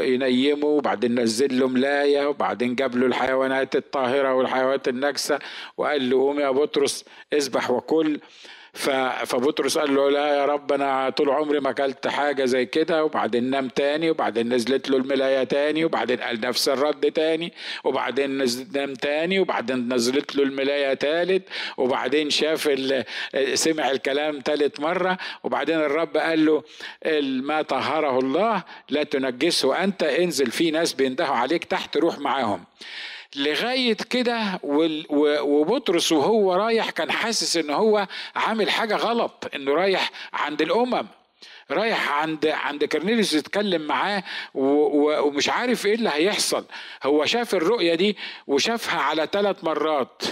[0.00, 5.38] ينيمه وبعدين نزل له ملاية وبعدين جاب له الحيوانات الطاهرة والحيوانات النجسه
[5.76, 8.20] وقال له قوم يا بطرس اذبح وكل.
[8.74, 13.04] فبطرس قال له لا يا رب أنا طول عمري ما أكلت حاجة زي كده.
[13.04, 17.52] وبعدين نام تاني وبعدين نزلت له الملاية تاني وبعدين قال نفس الرد تاني
[17.84, 21.42] وبعدين نام تاني وبعدين نزلت له الملاية تالت
[21.76, 22.70] وبعدين شاف
[23.54, 26.62] سمع الكلام تالت مرة وبعدين الرب قال له
[27.42, 29.84] ما طهره الله لا تنجسه.
[29.84, 32.64] أنت انزل في ناس بيندهوا عليك تحت روح معاهم.
[33.36, 34.60] لغاية كده
[35.42, 41.06] وبطرس وهو رايح كان حاسس إن هو عامل حاجة غلط إنه رايح عند الأمم
[41.70, 44.22] رايح عند عند كرنيليوس يتكلم معاه
[44.54, 46.64] ومش عارف إيه اللي هيحصل.
[47.02, 48.16] هو شاف الرؤية دي
[48.46, 50.22] وشافها على ثلاث مرات.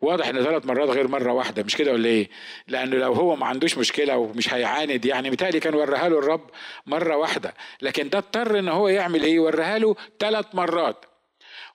[0.00, 2.30] واضح إن ثلاث مرات غير مرة واحدة مش كده ولا إيه؟
[2.68, 6.50] لأنه لو هو ما عندوش مشكلة ومش هيعاند يعني متهيألي كان وريها له الرب
[6.86, 7.54] مرة واحدة.
[7.82, 11.04] لكن ده اضطر إن هو يعمل إيه؟ وريها له ثلاث مرات.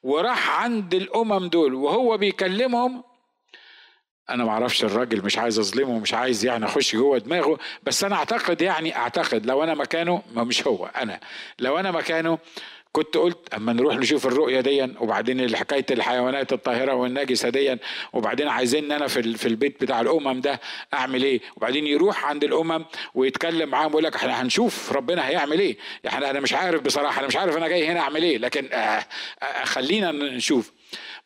[0.04, 3.04] وراح عند الأمم دول وهو بيكلمهم.
[4.30, 8.16] أنا ما أعرفش الراجل مش عايز أظلمه مش عايز يعني اخش جوه دماغه بس أنا
[8.16, 11.20] أعتقد يعني أعتقد لو أنا مكانه ما مش هو أنا.
[11.60, 12.38] لو أنا مكانه
[12.96, 17.78] كنت قلت أما نروح نشوف الرؤية دي وبعدين حكاية الحيوانات الطاهرة والنجسة دي
[18.14, 20.60] وبعدين عايزين أنا في في البيت بتاع الأمم ده
[20.94, 25.78] أعمل إيه؟ وبعدين يروح عند الأمم ويتكلم معاهم ويقول لك إحنا هنشوف ربنا هيعمل إيه؟
[26.08, 29.06] إحنا أنا مش عارف بصراحة أنا مش عارف أنا جاي هنا أعمل إيه؟ لكن آه
[29.44, 30.72] آه خلينا نشوف.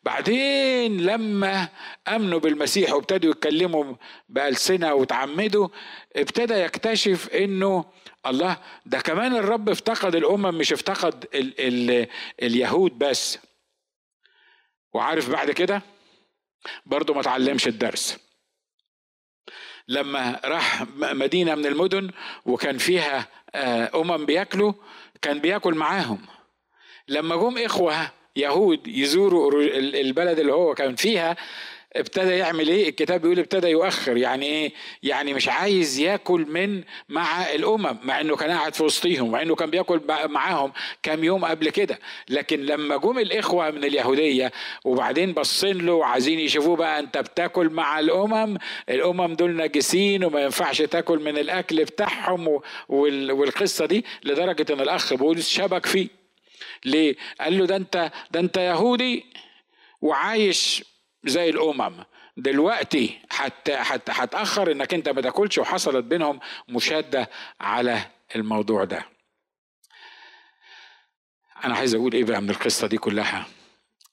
[0.02, 1.68] بعدين لما
[2.08, 3.94] آمنوا بالمسيح وابتدوا يتكلموا
[4.28, 5.68] بألسنة وتعمدوا
[6.16, 7.84] ابتدى يكتشف إنه
[8.26, 12.06] الله ده كمان الرب افتقد الأمم مش افتقد ال ال
[12.42, 13.38] اليهود بس.
[14.92, 15.82] وعارف بعد كده؟
[16.86, 18.18] برضه ما تعلمش الدرس.
[19.88, 22.10] لما راح مدينة من المدن
[22.44, 24.72] وكان فيها آه، أمم بياكلوا
[25.22, 26.26] كان بياكل معاهم.
[27.08, 31.36] لما جم إخوة يهود يزوروا البلد اللي هو كان فيها
[31.98, 34.16] ابتدى يعمل إيه؟ الكتاب بيقول ابتدى يؤخر.
[34.16, 39.30] يعني إيه؟ يعني مش عايز ياكل من مع الأمم مع إنه كان قاعد في وسطيهم
[39.30, 41.98] مع إنه كان بياكل معاهم كام يوم قبل كده.
[42.28, 44.52] لكن لما جم الإخوة من اليهودية
[44.84, 48.58] وبعدين بصين له وعايزين يشوفوه بقى أنت بتاكل مع الأمم
[48.88, 55.48] الأمم دول نجسين وما ينفعش تاكل من الأكل بتاعهم والقصة دي لدرجة إن الأخ بولس
[55.48, 56.08] شبك فيه.
[56.84, 59.24] ليه؟ قال له ده أنت ده أنت يهودي
[60.02, 60.84] وعايش
[61.24, 62.04] زي الأمم.
[62.36, 68.00] دلوقتي حتى حتى هتاخر إنك أنت ما تاكلش وحصلت بينهم مشادة على
[68.36, 69.04] الموضوع ده.
[71.64, 73.46] أنا عايز أقول إيه بقى من القصة دي كلها؟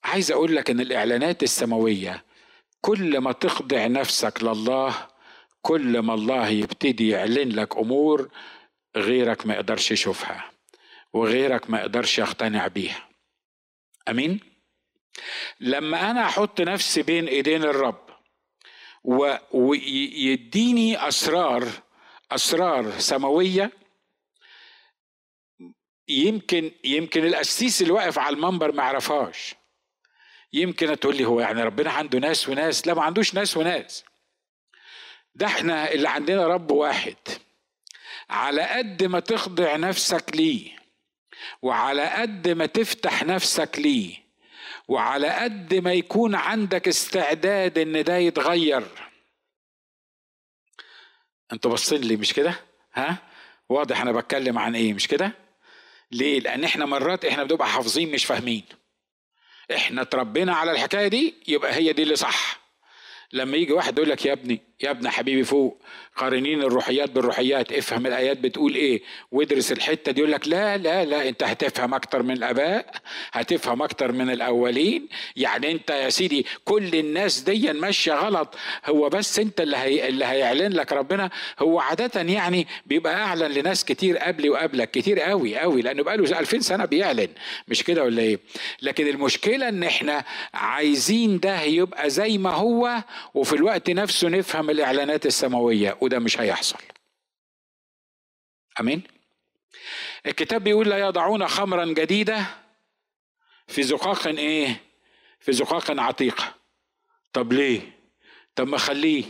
[0.04, 2.24] عايز أقول لك إن الإعلانات السماوية
[2.82, 5.08] كل ما تخضع نفسك لله
[5.62, 8.30] كل ما الله يبتدي يعلن لك أمور
[8.96, 10.52] غيرك ما يقدرش يشوفها
[11.14, 13.10] وغيرك ما يقدرش يقتنع بيها.
[14.10, 14.40] أمين؟
[15.60, 18.06] لما أنا أحط نفسي بين إيدين الرب
[19.52, 21.68] ويديني أسرار
[22.32, 23.72] أسرار سماوية
[26.08, 29.56] يمكن يمكن القسيس اللي واقف على المنبر ما يعرفهاش.
[30.54, 32.88] يمكن تقول لي هو يعني ربنا عنده ناس وناس.
[32.88, 34.04] لا ما عندوش ناس وناس.
[35.36, 37.16] ده إحنا اللي عندنا رب واحد.
[38.30, 40.76] على قد ما تخضع نفسك ليه
[41.62, 44.25] وعلى قد ما تفتح نفسك ليه
[44.88, 48.84] وعلى قد ما يكون عندك استعداد إن ده يتغير.
[51.54, 52.60] أنتوا باصين لي مش كده؟
[52.94, 53.18] ها؟
[53.70, 55.32] واضح أنا بتكلم عن إيه مش كده؟
[56.12, 58.64] ليه؟ لأن إحنا مرات إحنا بنبقى حافظين مش فاهمين.
[59.76, 62.60] إحنا اتربينا على الحكاية دي يبقى هي دي اللي صح.
[63.34, 65.82] لما يجي واحد يقول لك يا ابني يا ابني حبيبي فوق
[66.16, 69.02] قارنين الروحيات بالروحيات افهم الآيات بتقول إيه.
[69.32, 72.92] وادرس الحتة دي يقول لك لا لا لا أنت هتفهم أكتر من الآباء
[73.32, 75.08] هتفهم أكتر من الأولين.
[75.36, 78.56] يعني أنت يا سيدي كل الناس دي ماشية غلط.
[78.86, 81.30] هو بس أنت اللي هي اللي هيعلن لك ربنا.
[81.60, 86.40] هو عادة يعني بيبقى أعلن لناس كتير قبلي وقبلك كتير قوي قوي لأنه بقى له
[86.40, 87.30] 2000 سنة بيعلن.
[87.68, 88.40] مش كده ولا إيه؟
[88.82, 95.26] لكن المشكلة إن إحنا عايزين ده يبقى زي ما هو وفي الوقت نفسه نفهم الإعلانات
[95.26, 96.78] السماوية وده مش هيحصل.
[98.80, 99.04] آمين؟
[100.26, 102.46] الكتاب بيقول لا يضعون خمرا جديدة
[103.68, 104.82] في زقاق إيه؟
[105.40, 106.54] في زقاق عتيقه
[107.34, 107.82] طب ليه؟
[108.56, 109.24] طب ما خليه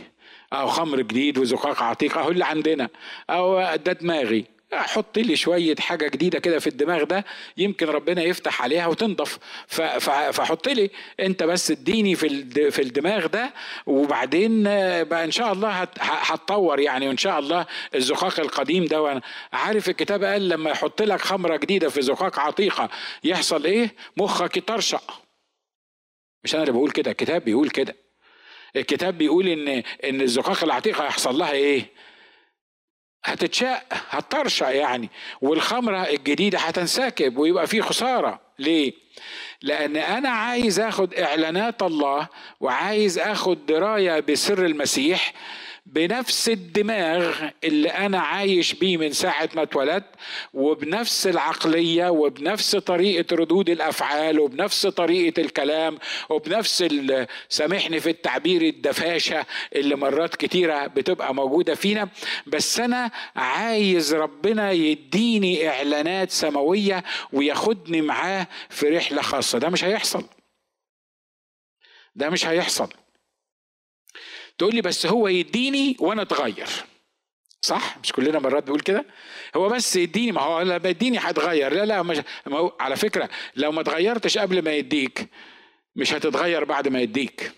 [0.52, 2.18] اهو خمر جديد وزقاق عتيق.
[2.18, 2.88] أهو اللي عندنا.
[3.30, 4.44] أهو ده دماغي.
[4.72, 7.24] حط لي شوية حاجة جديدة كده في الدماغ ده
[7.56, 9.38] يمكن ربنا يفتح عليها وتنضف.
[10.32, 13.52] فحط لي انت بس اديني في الدماغ ده
[13.86, 14.62] وبعدين
[15.04, 19.22] بقى إن شاء الله هتطور يعني وإن شاء الله الزقاق القديم ده.
[19.52, 22.88] عارف الكتاب قال لما يحط لك خمرة جديدة في زقاق عتيقة
[23.24, 25.20] يحصل إيه؟ مخك يطرشق.
[26.44, 27.96] مش أنا اللي بقول كده الكتاب بيقول كده.
[28.76, 31.86] الكتاب بيقول ان إن الزقاق العتيقة هيحصل لها إيه؟
[33.26, 35.10] هتتشق هتطرشق يعني.
[35.42, 38.40] والخمره الجديده هتنسكب ويبقى في خسارة.
[38.58, 38.92] ليه؟
[39.62, 42.28] لأن أنا عايز آخد إعلانات الله
[42.60, 45.32] وعايز آخد دراية بسر المسيح.
[45.86, 50.04] بنفس الدماغ اللي أنا عايش بيه من ساعة ما اتولدت
[50.54, 56.84] وبنفس العقلية وبنفس طريقة ردود الأفعال وبنفس طريقة الكلام وبنفس
[57.48, 59.46] سامحني في التعبير الدفاشة
[59.76, 62.08] اللي مرات كتيرة بتبقى موجودة فينا.
[62.46, 69.58] بس أنا عايز ربنا يديني إعلانات سماوية وياخدني معاه في رحلة خاصة.
[69.58, 70.24] ده مش هيحصل.
[72.14, 72.88] ده مش هيحصل.
[74.58, 76.68] تقول لي بس هو يديني وأنا أتغير.
[77.62, 79.04] صح؟ مش كلنا مرات بيقول كده؟
[79.56, 81.72] هو بس يديني ما هو لما يديني هتغير.
[81.74, 85.28] لا لا مش ما هو على فكرة لو ما اتغيرتش قبل ما يديك
[85.96, 87.52] مش هتتغير بعد ما يديك.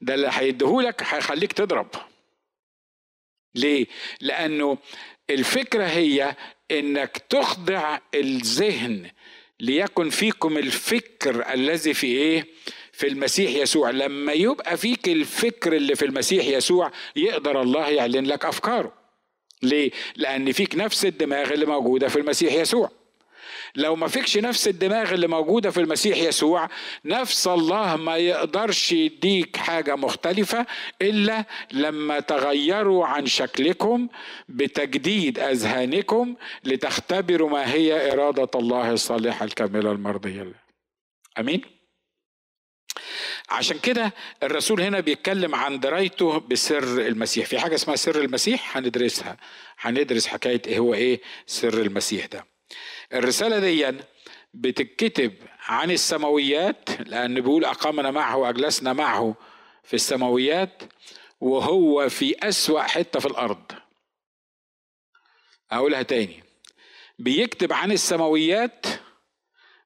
[0.00, 1.88] ده اللي هيديهولك هيخليك تضرب.
[3.54, 3.86] ليه؟
[4.20, 4.78] لأنه
[5.30, 6.36] الفكرة هي
[6.70, 9.10] إنك تخضع الذهن
[9.60, 12.46] ليكن فيكم الفكر الذي في إيه؟
[13.00, 13.90] في المسيح يسوع.
[13.90, 18.92] لما يبقى فيك الفكر اللي في المسيح يسوع يقدر الله يعلن لك أفكاره.
[19.62, 22.90] ليه؟ لأن فيك نفس الدماغ اللي موجودة في المسيح يسوع.
[23.76, 26.68] لو ما فيكش نفس الدماغ اللي موجودة في المسيح يسوع
[27.04, 30.66] نفس الله ما يقدرش يديك حاجة مختلفة
[31.02, 34.08] إلا لما تغيروا عن شكلكم
[34.48, 36.34] بتجديد أذهانكم
[36.64, 40.52] لتختبروا ما هي إرادة الله الصالحة الكاملة المرضية.
[41.38, 41.79] أمين؟
[43.48, 47.46] عشان كده الرسول هنا بيتكلم عن درايته بسر المسيح.
[47.46, 49.36] في حاجة اسمها سر المسيح هندرسها.
[49.78, 52.46] هندرس حكاية إيه هو إيه سر المسيح ده.
[53.12, 53.98] الرسالة دي
[54.54, 55.34] بتتكتب
[55.66, 59.34] عن السماويات لأن بيقول أقامنا معه وأجلسنا معه
[59.84, 60.82] في السماويات
[61.40, 63.72] وهو في أسوأ حتة في الأرض.
[65.70, 66.42] أقولها تاني.
[67.18, 68.86] بيكتب عن السماويات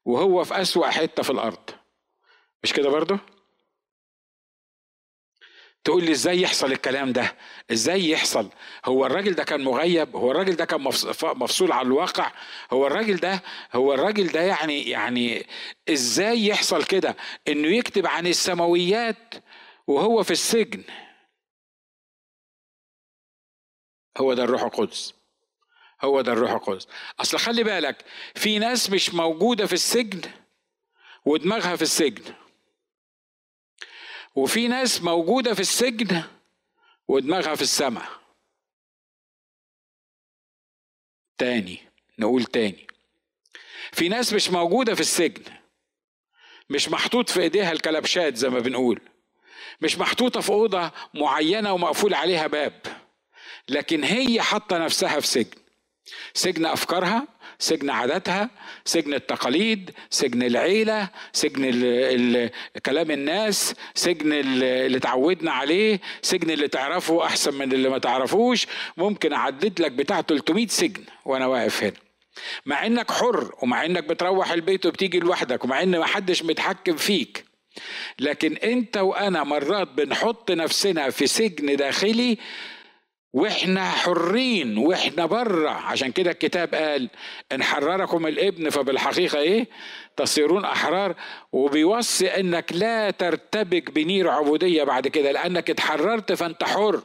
[0.05, 1.71] وهو في أسوأ حتة في الأرض.
[2.65, 3.19] مش كده برضه
[5.85, 7.37] تقول لي إزاي يحصل الكلام ده؟
[7.73, 8.51] إزاي يحصل؟
[8.85, 10.81] هو الراجل ده كان مغيب؟ هو الراجل ده كان
[11.23, 12.33] مفصول عن الواقع؟
[12.73, 15.47] هو الراجل ده هو الراجل ده يعني يعني
[15.89, 17.17] إزاي يحصل كده؟
[17.49, 19.35] إنه يكتب عن السماويات
[19.87, 20.85] وهو في السجن.
[24.19, 25.15] هو ده الروح القدس.
[26.03, 26.89] هو ده الروح القدس.
[27.21, 30.21] أصل خلي بالك في ناس مش موجودة في السجن
[31.27, 32.44] ودماغها في السجن.
[34.35, 36.23] وفي ناس موجودة في السجن
[37.09, 38.09] ودماغها في السماء.
[41.39, 41.79] تاني
[42.19, 42.87] نقول تاني.
[43.93, 45.43] في ناس مش موجودة في السجن
[46.71, 49.01] مش محطوط في إيديها الكلبشات زي ما بنقول
[49.81, 52.81] مش محطوطة في أوضة معينة ومقفول عليها باب
[53.69, 55.61] لكن هي حاطة نفسها في سجن.
[56.35, 57.29] سجن أفكارها
[57.65, 58.51] سجن عاداتها
[58.85, 62.51] سجن التقاليد سجن العيلة سجن
[62.87, 68.67] كلام الناس سجن اللي تعودنا عليه سجن اللي تعرفه أحسن من اللي ما تعرفوش.
[68.97, 71.93] ممكن أعدد لك بتاع 300 سجن وأنا واقف هنا.
[72.67, 77.45] مع إنك حر ومع إنك بتروح البيت وبتيجي لوحدك ومع إن ما حدش متحكم فيك.
[78.19, 82.39] لكن أنت وأنا مرات بنحط نفسنا في سجن داخلي
[83.35, 87.11] وإحنا حرين وإحنا بره عشان كده الكتاب قال
[87.53, 89.69] إن حرركم الإبن فبالحقيقة إيه؟
[90.17, 91.15] تصيرون أحرار.
[91.53, 97.03] وبيوصي إنك لا ترتبك بنير عبودية بعد كده لأنك اتحررت فأنت حر.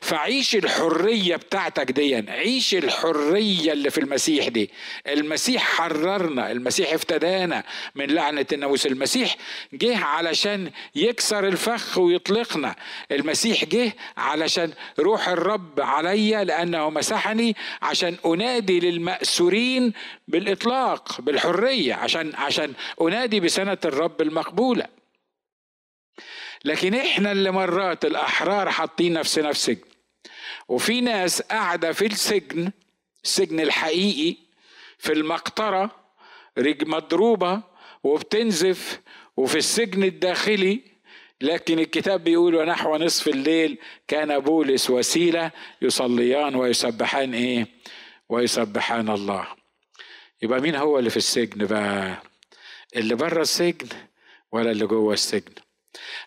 [0.00, 4.70] فعيش الحرية بتاعتك دي عيش الحرية اللي في المسيح دي.
[5.06, 8.86] المسيح حررنا المسيح افتدانا من لعنة الناموس.
[8.86, 9.36] المسيح
[9.72, 12.74] جه علشان يكسر الفخ ويطلقنا.
[13.12, 19.92] المسيح جه علشان روح الرب عليا لأنه مسحني عشان أنادي للمأسورين
[20.28, 25.01] بالإطلاق بالحرية عشان عشان أنادي بسنة الرب المقبولة.
[26.64, 29.84] لكن إحنا اللي مرات الأحرار حاطين نفسنا في سجن
[30.68, 32.72] وفي ناس قاعدة في السجن
[33.24, 34.36] السجن الحقيقي
[34.98, 35.90] في المقطرة
[36.58, 37.62] رج مضروبة
[38.04, 39.00] وبتنزف
[39.36, 40.92] وفي السجن الداخلي.
[41.40, 45.50] لكن الكتاب بيقول ونحو نصف الليل كان بولس وسيلة
[45.82, 47.66] يصليان ويسبحان إيه؟
[48.28, 49.46] ويسبحان الله.
[50.42, 52.22] يبقى مين هو اللي في السجن بقى؟
[52.96, 53.88] اللي بره السجن
[54.52, 55.52] ولا اللي جوه السجن؟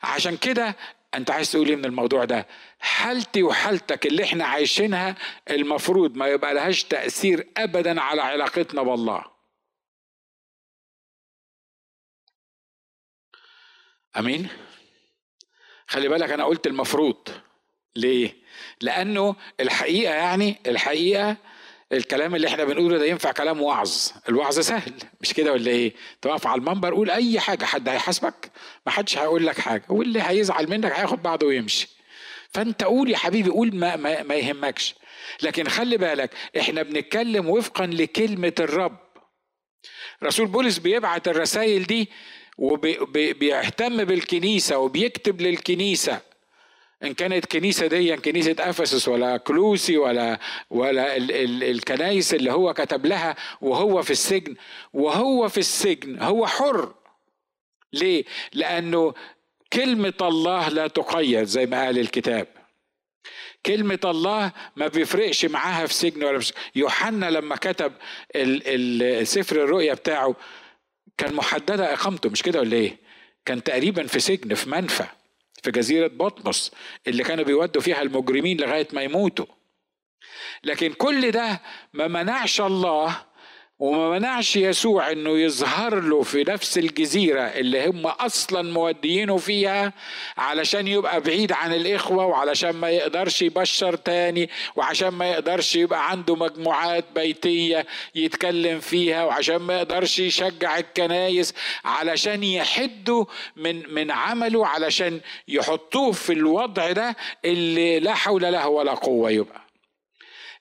[0.03, 0.75] عشان كده
[1.15, 2.47] انت عايز تقول إيه من الموضوع ده؟
[2.79, 5.15] حالتي وحالتك اللي إحنا عايشينها
[5.49, 9.25] المفروض ما يبقى لهاش تأثير ابدا على علاقتنا بالله.
[14.17, 14.47] أمين؟
[15.87, 17.27] خلي بالك أنا قلت المفروض.
[17.95, 18.33] ليه؟
[18.81, 21.37] لأنه الحقيقة يعني الحقيقة
[21.95, 23.91] الكلام اللي إحنا بنقوله ده ينفع كلام وعظ.
[24.29, 24.93] الوعظ سهل.
[25.21, 27.65] مش كده ولا إيه؟ تقف على المنبر قول أي حاجة.
[27.65, 28.51] حد هيحاسبك؟
[28.85, 29.83] ما حدش هيقول لك حاجة.
[29.89, 31.87] واللي هيزعل منك هياخد بعضه ويمشي.
[32.53, 34.95] فأنت قول يا حبيبي قول ما, ما, ما يهمكش.
[35.41, 36.29] لكن خلي بالك
[36.59, 38.97] إحنا بنتكلم وفقا لكلمة الرب.
[40.23, 42.09] رسول بولس بيبعت الرسائل دي
[42.57, 46.21] وبيهتم بالكنيسة وبيكتب للكنيسة.
[47.03, 50.39] إن كانت كنيسة دي كنيسة أفسس ولا كلوسي ولا
[50.69, 54.55] ولا ال ال الكنايس اللي هو كتب لها وهو في السجن.
[54.93, 56.93] وهو في السجن هو حر.
[57.93, 59.13] ليه؟ لأنه
[59.73, 62.47] كلمة الله لا تقيد زي ما قال الكتاب.
[63.65, 67.93] كلمة الله ما بيفرقش معاها في سجن ولا في يوحنا لما كتب
[69.23, 70.35] سفر الرؤيا بتاعه
[71.17, 72.97] كان محددة إقامته مش كده ولا إيه؟
[73.45, 75.05] كان تقريبا في سجن في منفى.
[75.63, 76.71] في جزيرة بطمس
[77.07, 79.45] اللي كانوا بيودوا فيها المجرمين لغاية ما يموتوا.
[80.63, 81.61] لكن كل ده
[81.93, 83.21] ما منعش الله
[83.79, 89.93] وما منعش يسوع إنه يظهر له في نفس الجزيرة اللي هم أصلا موديينه فيها
[90.37, 96.35] علشان يبقى بعيد عن الإخوة وعلشان ما يقدرش يبشر تاني وعشان ما يقدرش يبقى عنده
[96.35, 101.53] مجموعات بيتية يتكلم فيها وعشان ما يقدرش يشجع الكنايس
[101.85, 107.15] علشان يحدوا من من عمله علشان يحطوه في الوضع ده
[107.45, 109.61] اللي لا حول له ولا قوة يبقى.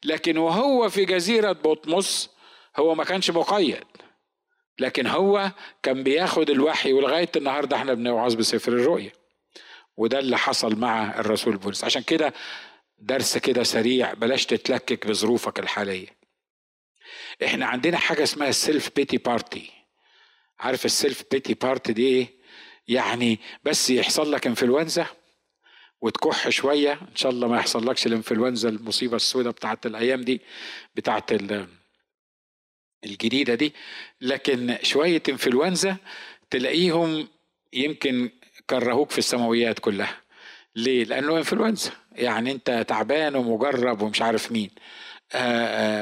[0.05, 2.34] لكن وهو في جزيرة بطمس
[2.77, 3.85] هو ما كانش مقيد
[4.79, 5.51] لكن هو
[5.83, 9.13] كان بياخد الوحي ولغاية النهارده إحنا بنوعظ بسفر الرؤيا.
[9.97, 11.85] وده اللي حصل مع الرسول بولس.
[11.85, 12.35] عشان كده
[12.99, 16.09] درس كده سريع بلاش تتلكك بظروفك الحالية.
[17.45, 19.71] إحنا عندنا حاجة اسمها ال self pity party
[20.61, 22.29] عارف ال self pity party دي إيه؟
[22.89, 25.07] يعني بس يحصل لك انفلونزا
[26.01, 26.93] وتكح شوية.
[26.93, 30.41] إن شاء الله ما يحصلكش الإنفلونزا المصيبة السوداء بتاعت الأيام دي
[30.95, 31.33] بتاعت
[33.05, 33.75] الجديدة دي
[34.21, 35.97] لكن شوية إنفلونزا
[36.51, 37.29] تلاقيهم
[37.73, 38.31] يمكن
[38.71, 40.17] كرهوك في السماويات كلها.
[40.77, 41.91] ليه؟ لأنه إنفلونزا.
[42.13, 44.71] يعني أنت تعبان ومجرب ومش عارف مين.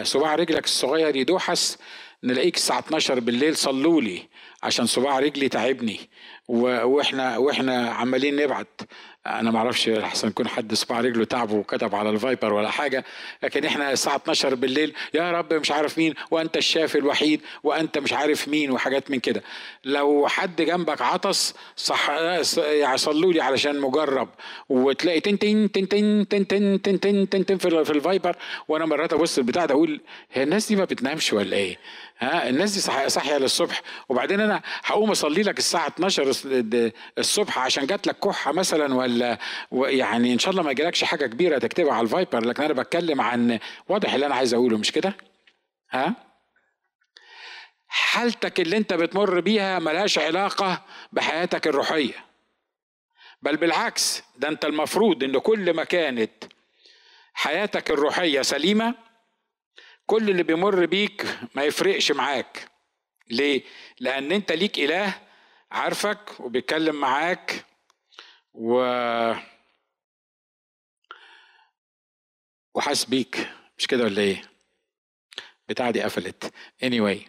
[0.03, 1.79] صباع رجلك الصغير يدوحس
[2.25, 4.23] نلاقيك الساعة 12 بالليل صلوا لي.
[4.63, 6.01] عشان صباع رجلي تعبني.
[6.49, 8.81] وإحنا وإحنا عمالين نبعت.
[9.27, 13.05] أنا ما أعرفش احسن يكون حد صباع رجله تعبه وكتب على الفايبر ولا حاجة
[13.43, 18.13] لكن إحنا الساعة 12 بالليل يا رب مش عارف مين وانت الشافي الوحيد وانت مش
[18.13, 19.43] عارف مين وحاجات من كده.
[19.85, 22.11] لو حد جنبك عطس صح
[22.57, 24.29] يعني صلوا لي علشان مجرب.
[24.69, 28.37] وتلاقي تن تن تن تن تن تن تن تن تن, تن في, ال Viber
[28.69, 30.01] وأنا مرات ابص البتاع ده أقول
[30.33, 31.79] هي الناس دي ما بتنامش ولا إيه؟
[32.19, 33.83] ها؟ الناس دي صاحية للصبح.
[34.09, 34.52] وبعدين أنا
[34.85, 36.33] هقوم أصلي لك الساعة 12
[37.19, 39.39] الصبح عشان جات لك كحة مثلا ولا
[39.73, 43.21] يعني إن شاء الله ما يجيلكش حاجة كبيرة تكتبها على ال Viber لكن أنا بتكلم
[43.21, 45.17] عن واضح اللي أنا عايز أقوله مش كده؟
[45.91, 46.15] ها؟
[47.89, 50.83] حالتك اللي أنت بتمر بيها ملهاش علاقة
[51.13, 52.15] بحياتك الروحية
[53.43, 56.45] بل بالعكس ده أنت المفروض إن كل ما كانت
[57.35, 58.95] حياتك الروحية سليمة
[60.07, 62.69] كل اللي بيمر بيك ما يفرقش معاك
[63.31, 63.63] ليه؟
[64.01, 65.15] لأن أنت ليك إله
[65.71, 67.65] عارفك وبيتكلم معاك
[68.55, 68.83] و
[72.75, 73.49] وحاس بيك.
[73.79, 74.43] مش كده ولا إيه؟
[75.69, 76.53] بتاع دي قفلت.
[76.85, 77.29] Anyway.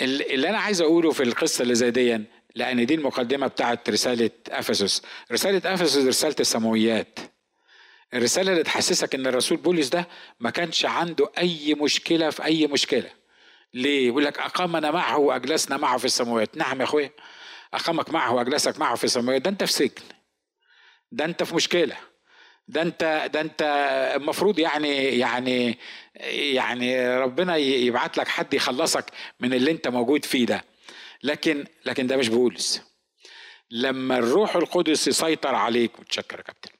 [0.00, 5.02] اللي أنا عايز أقوله في القصة اللي زي دي لأن دي المقدمة بتاعت رسالة أفسس.
[5.32, 7.18] رسالة أفسس رسالة السماويات.
[8.14, 10.08] الرسالة اللي تحسسك إن الرسول بولس ده
[10.40, 13.10] ما كانش عنده أي مشكلة في أي مشكلة.
[13.74, 16.56] ليه؟ يقول لك أقامنا معه وأجلسنا معه في السماوات.
[16.56, 17.10] نعم يا اخويا
[17.74, 19.42] أقامك معه وأجلسك معه في السماوات.
[19.42, 20.04] ده أنت في سجن.
[21.12, 21.96] ده أنت في مشكلة.
[22.68, 23.62] ده أنت ده أنت
[24.16, 25.78] المفروض يعني يعني
[26.54, 29.04] يعني ربنا يبعت لك حد يخلصك
[29.40, 30.64] من اللي أنت موجود فيه ده.
[31.22, 32.82] لكن لكن ده مش بولس.
[33.70, 36.70] لما الروح القدس يسيطر عليك متشكر يا كابتن.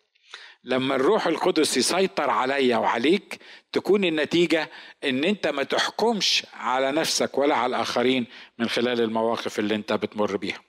[0.66, 3.40] لما الروح القدس يسيطر عليا وعليك
[3.72, 4.70] تكون النتيجة
[5.04, 8.26] إن أنت ما تحكمش على نفسك ولا على الآخرين
[8.58, 10.62] من خلال المواقف اللي أنت بتمر بيها.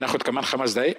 [0.00, 0.96] ناخد كمان خمس دقايق.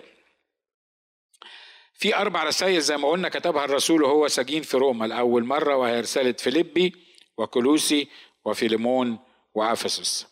[1.93, 5.99] في أربع رسائل زي ما قلنا كتبها الرسول وهو سجين في روما لأول مرة وهي
[5.99, 6.95] رسالة فيليبي
[7.37, 8.07] وكولوسي
[8.45, 9.19] وفيليمون
[9.53, 10.27] وأفسس.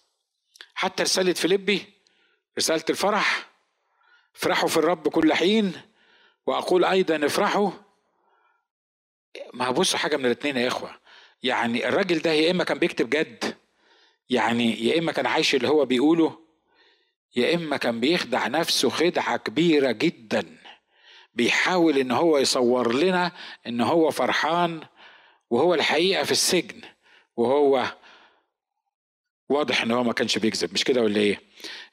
[0.73, 1.85] حتى رسالة فيليبي
[2.57, 3.49] رسالة الفرح
[4.35, 5.88] افرحوا في الرب كل حين.
[6.49, 7.71] وأقول أيضا افرحوا.
[9.53, 10.95] ما بصوا حاجة من الاثنين يا إخوة.
[11.43, 13.55] يعني الراجل ده يا إما كان بيكتب جد
[14.29, 16.39] يعني يا إما كان عايش اللي هو بيقوله
[17.35, 20.57] يا إما كان بيخدع نفسه خدعة كبيرة جدا.
[21.33, 23.31] بيحاول إن هو يصور لنا
[23.67, 24.81] إن هو فرحان
[25.49, 26.81] وهو الحقيقة في السجن
[27.37, 27.85] وهو
[29.49, 30.73] واضح إن هو ما كانش بيكذب.
[30.73, 31.41] مش كده ولا إيه؟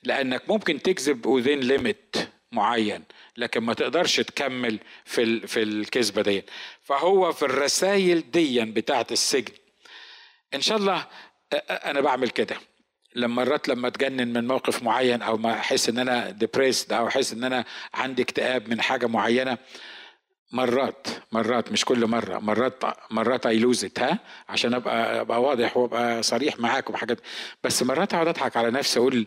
[0.02, 2.16] لأنك ممكن تكذب وذين ليميت
[2.52, 3.04] معين.
[3.36, 6.44] لكن ما تقدرش تكمل في في الكذبة دي
[6.82, 9.54] فهو في الرسائل دي بتاعه السجن
[10.54, 11.06] إن شاء الله
[11.70, 12.56] أنا بعمل كده.
[13.14, 17.32] لما مرات لما أتجنن من موقف معين أو ما أحس إن أنا ديبريسد أو أحس
[17.32, 17.64] إن أنا
[17.94, 19.58] عندي اكتئاب من حاجة معينة
[20.52, 24.18] مرات مرات مش كل مرة مرات مرات اي لوز ها؟
[24.48, 27.18] عشان أبقى أبقى واضح وأبقى صريح معاكم بحاجات
[27.64, 29.26] بس مرات أقعد أضحك على نفسي أقول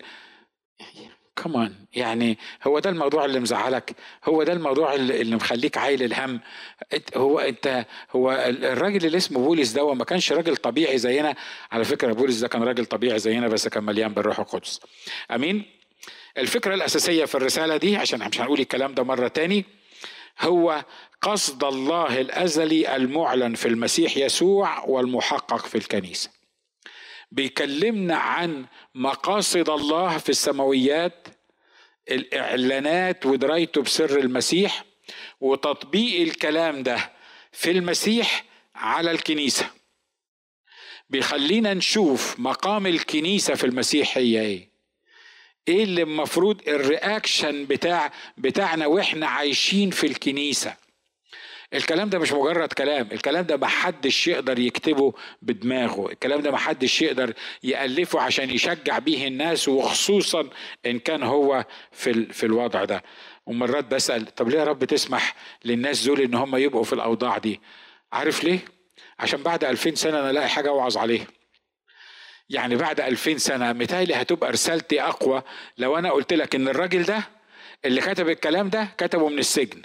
[1.43, 2.37] كمان يعني
[2.67, 6.39] هو ده الموضوع اللي مزعلك؟ هو ده الموضوع اللي مخليك عايل الهم؟
[7.15, 7.85] هو انت
[8.15, 11.35] هو الراجل اللي اسمه بولس ده ما كانش راجل طبيعي زينا.
[11.71, 14.79] على فكرة بولس ده كان راجل طبيعي زينا بس كان مليان بالروح القدس.
[15.31, 15.65] أمين؟
[16.37, 19.65] الفكرة الأساسية في الرسالة دي عشان مش هنقول الكلام ده مرة تاني
[20.41, 20.85] هو
[21.21, 26.38] قصد الله الأزلي المعلن في المسيح يسوع والمحقق في الكنيسة.
[27.31, 28.65] بيكلمنا عن
[28.95, 31.27] مقاصد الله في السماويات
[32.11, 34.83] الإعلانات ودرايته بسر المسيح
[35.41, 37.11] وتطبيق الكلام ده
[37.51, 39.69] في المسيح على الكنيسة.
[41.09, 44.69] بيخلينا نشوف مقام الكنيسة في المسيح هي إيه؟
[45.67, 50.75] إيه اللي المفروض الرياكشن بتاع بتاعنا وإحنا عايشين في الكنيسة؟
[51.73, 57.33] الكلام ده مش مجرد كلام الكلام ده محدش يقدر يكتبه بدماغه الكلام ده محدش يقدر
[57.63, 60.49] يألفه عشان يشجع بيه الناس وخصوصا
[60.85, 63.03] إن كان هو في, في الوضع ده.
[63.45, 67.61] ومرات بسأل طب ليه يا رب تسمح للناس دول إن هم يبقوا في الأوضاع دي؟
[68.13, 68.59] عارف ليه؟
[69.19, 71.27] عشان بعد ألفين سنة أنا ألاقي حاجة أوعظ عليها
[72.49, 75.43] يعني بعد ألفين سنة متهيألي هتبقى رسالتي أقوى
[75.77, 77.23] لو أنا قلت لك إن الراجل ده
[77.85, 79.81] اللي كتب الكلام ده كتبه من السجن.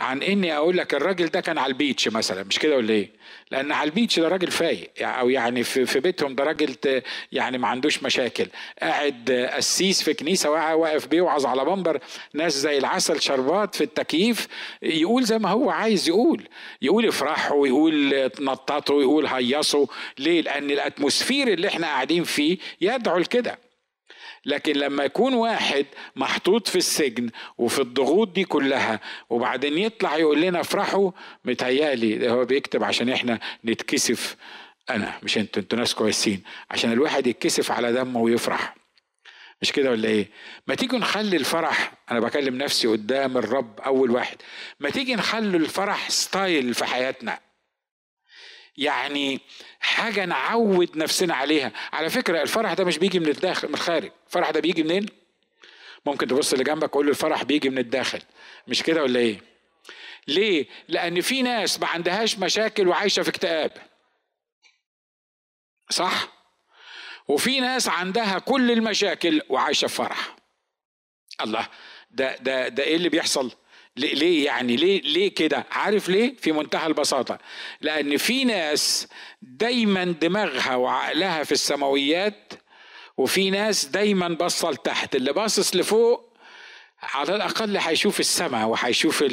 [0.00, 3.10] عن إني أقول لك الراجل ده كان على البيتش مثلا مش كده ولا إيه؟
[3.50, 8.02] لأن على البيتش ده راجل فايق أو يعني في, بيتهم ده راجل يعني ما عندوش
[8.02, 8.46] مشاكل
[8.82, 12.00] قاعد قسيس في كنيسة واقف بيوعظ على بمبر
[12.34, 14.48] ناس زي العسل شربات في التكييف
[14.82, 16.48] يقول زي ما هو عايز يقول
[16.82, 19.86] يقول افرحوا ويقول نططوا ويقول هيصوا
[20.18, 23.58] ليه؟ لأن الأتموسفير اللي إحنا قاعدين فيه يدعو لكده
[24.46, 25.86] لكن لما يكون واحد
[26.16, 31.10] محطوط في السجن وفي الضغوط دي كلها وبعدين يطلع يقول لنا افرحوا
[31.44, 34.36] متهيألي هو بيكتب عشان إحنا نتكسف.
[34.90, 36.42] أنا مش أنتوا أنتوا ناس كويسين.
[36.70, 38.74] عشان الواحد يتكسف على دمه ويفرح.
[39.62, 40.28] مش كده ولا إيه؟
[40.66, 44.36] ما تيجي نخلي الفرح أنا بكلم نفسي قدام الرب أول واحد.
[44.80, 47.38] ما تيجي نخلي الفرح ستايل في حياتنا.
[48.80, 49.40] يعني
[49.80, 51.72] حاجة نعود نفسنا عليها.
[51.92, 54.10] على فكرة الفرح ده مش بيجي من الداخل من الخارج.
[54.26, 55.06] الفرح ده بيجي منين؟
[56.06, 58.22] ممكن تبص اللي جنبك وقول له الفرح بيجي من الداخل.
[58.68, 59.40] مش كده ولا إيه؟
[60.28, 63.72] ليه؟ لأن في ناس ما عندهاش مشاكل وعايشة في اكتئاب.
[65.90, 66.28] صح؟
[67.28, 70.36] وفي ناس عندها كل المشاكل وعايشة في فرح.
[71.40, 71.68] الله
[72.10, 73.52] ده ده ده إيه اللي بيحصل؟
[73.96, 77.38] ليه يعني ليه ليه كده؟ عارف ليه؟ في منتهى البساطة.
[77.80, 79.08] لأن في ناس
[79.42, 82.52] دايما دماغها وعقلها في السماويات
[83.16, 85.16] وفي ناس دايما باصة لتحت.
[85.16, 86.30] اللي باصص لفوق
[87.02, 89.24] على الأقل هيشوف السماء وهيشوف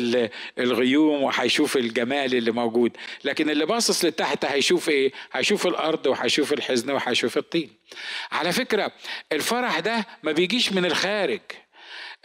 [0.60, 2.98] الغيوم وهيشوف الجمال اللي موجود.
[3.24, 7.70] لكن اللي باصص لتحت هيشوف إيه؟ هيشوف الأرض وهيشوف الحزن وهيشوف الطين.
[8.32, 8.92] على فكرة
[9.32, 11.42] الفرح ده ما بيجيش من الخارج.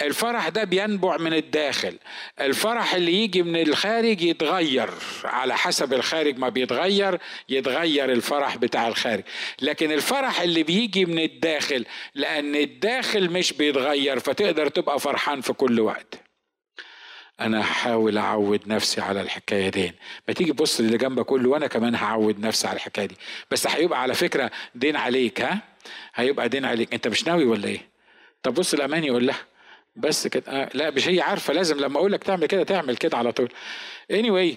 [0.02, 1.98] الفرح ده بينبع من الداخل.
[2.40, 4.90] الفرح اللي يجي من الخارج يتغير
[5.24, 9.22] على حسب الخارج ما بيتغير يتغير الفرح بتاع الخارج.
[9.62, 11.84] لكن الفرح اللي بيجي من الداخل
[12.14, 16.14] لأن الداخل مش بيتغير فتقدر تبقى فرحان في كل وقت.
[17.40, 19.92] أنا هحاول أعود نفسي على الحكاية دي.
[20.28, 23.16] ما تيجي تبص اللي جنبك كله وأنا كمان هعود نفسي على الحكاية دي.
[23.50, 25.58] بس هيبقى على فكرة دين عليك ها؟
[26.14, 26.94] هيبقى دين عليك.
[26.94, 27.88] أنت مش ناوي ولا إيه؟
[28.42, 29.51] طب بص الامان يقول لها.
[29.96, 30.52] بس كده.
[30.52, 33.52] آه لا مش هي عارفة لازم لما أقول لك تعمل كده تعمل كده على طول.
[34.12, 34.54] Anyway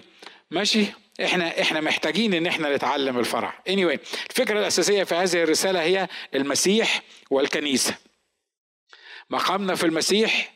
[0.50, 0.86] ماشي.
[1.24, 3.62] إحنا إحنا محتاجين إن إحنا نتعلم الفرح.
[3.68, 3.98] Anyway
[4.30, 7.94] الفكرة الأساسية في هذه الرسالة هي المسيح والكنيسة.
[9.30, 10.52] مقامنا في المسيح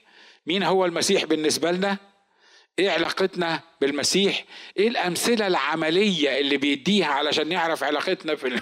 [0.46, 1.96] مين هو المسيح بالنسبة لنا؟
[2.78, 4.44] إيه علاقتنا بالمسيح؟
[4.76, 8.60] إيه الأمثلة العملية اللي بيديها علشان نعرف علاقتنا في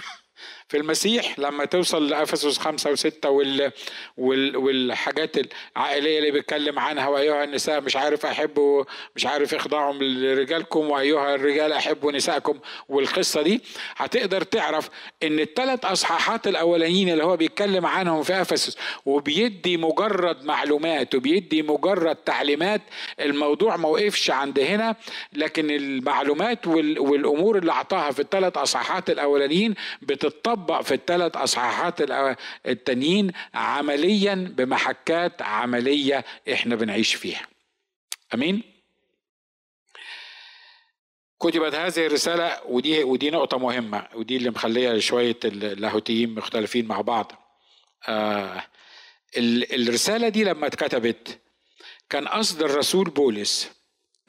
[0.69, 3.71] في المسيح لما توصل لأفسس خمسة وستة وال
[4.17, 5.35] وال والحاجات
[5.77, 8.83] العائلية اللي بيتكلم عنها وأيها النساء مش عارف احبوا
[9.15, 12.59] مش عارف اخضعوا لرجالكم وأيها الرجال أحبوا نسائكم
[12.89, 13.61] والقصة دي
[13.95, 14.89] هتقدر تعرف
[15.23, 22.15] إن الثلاث أصحاحات الأولانيين اللي هو بيتكلم عنهم في أفسس وبيدي مجرد معلومات وبيدي مجرد
[22.15, 22.81] تعليمات
[23.19, 24.95] الموضوع ما وقفش عند هنا
[25.33, 32.01] لكن المعلومات والأمور اللي أعطاها في الثلاث أصحاحات الأولانيين بتطبق بتطبق في الثلاث أصحاحات
[32.65, 37.47] التانيين عمليا بمحكات عملية إحنا بنعيش فيها
[38.33, 38.63] آمين
[41.41, 47.31] كتبت هذه الرسالة ودي ودي نقطة مهمة ودي اللي مخلية شوية اللاهوتيين مختلفين مع بعض.
[48.07, 48.63] آه
[49.37, 51.39] الرسالة دي لما اتكتبت
[52.09, 53.71] كان قصد الرسول بولس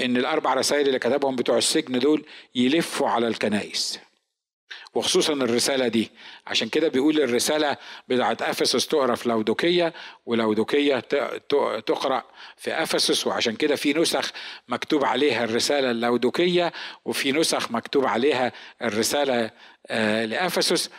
[0.01, 4.01] إن الأربع رسائل اللي كتبهم بتوع السجن دول يلفوا على الكنائس.
[4.95, 6.11] وخصوصا الرسالة دي.
[6.47, 7.77] عشان كده بيقول الرسالة
[8.09, 9.93] بتاعت أفسس تقرأ في لودوكية
[10.27, 10.99] ولودوكية
[11.87, 12.25] تقرأ
[12.57, 14.31] في أفسس وعشان كده في نسخ
[14.69, 16.73] مكتوب عليها الرسالة اللودوكية
[17.05, 18.53] وفي نسخ مكتوب عليها
[18.83, 19.51] الرسالة
[19.87, 20.91] آه، لأفسس.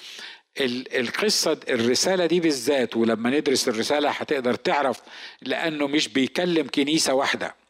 [0.96, 5.00] القصة الرسالة دي بالذات ولما ندرس الرسالة هتقدر تعرف
[5.42, 7.61] لأنه مش بيكلم كنيسة واحدة.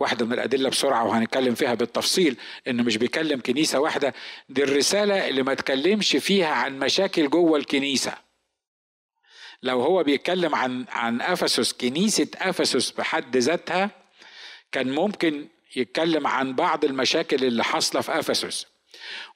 [0.00, 2.36] واحدة من الأدلة بسرعة وهنتكلم فيها بالتفصيل
[2.68, 4.14] إنه مش بيكلم كنيسة واحدة
[4.48, 8.14] دي الرسالة اللي ما تكلمش فيها عن مشاكل جوه الكنيسة.
[9.62, 13.90] لو هو بيتكلم عن عن أفسس كنيسة أفسس بحد ذاتها
[14.72, 18.66] كان ممكن يتكلم عن بعض المشاكل اللي حاصلة في أفسس.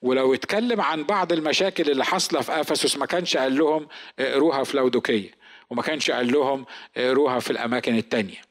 [0.02, 3.88] ولو اتكلم عن بعض المشاكل اللي حاصلة في أفسس ما كانش قال لهم
[4.18, 5.30] اقروها في لودوكية
[5.70, 8.47] وما كانش قال لهم اقروها في الأماكن التانية.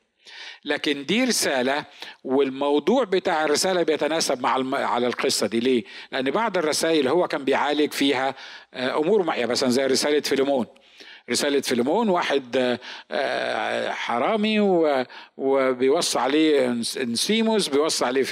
[0.65, 1.85] لكن دي رسالة
[2.23, 4.75] والموضوع بتاع الرسالة بيتناسب مع الم...
[4.75, 8.35] على القصة دي ليه؟ لأن بعض الرسائل هو كان بيعالج فيها
[8.73, 10.65] آه، أمور معينة مثلا زي رسالة فيلمون
[11.29, 12.77] رسالة فيلمون واحد
[13.11, 14.59] آه، حرامي
[15.37, 16.65] وبيوصي عليه
[16.97, 18.23] أنسيموس بيوصي عليه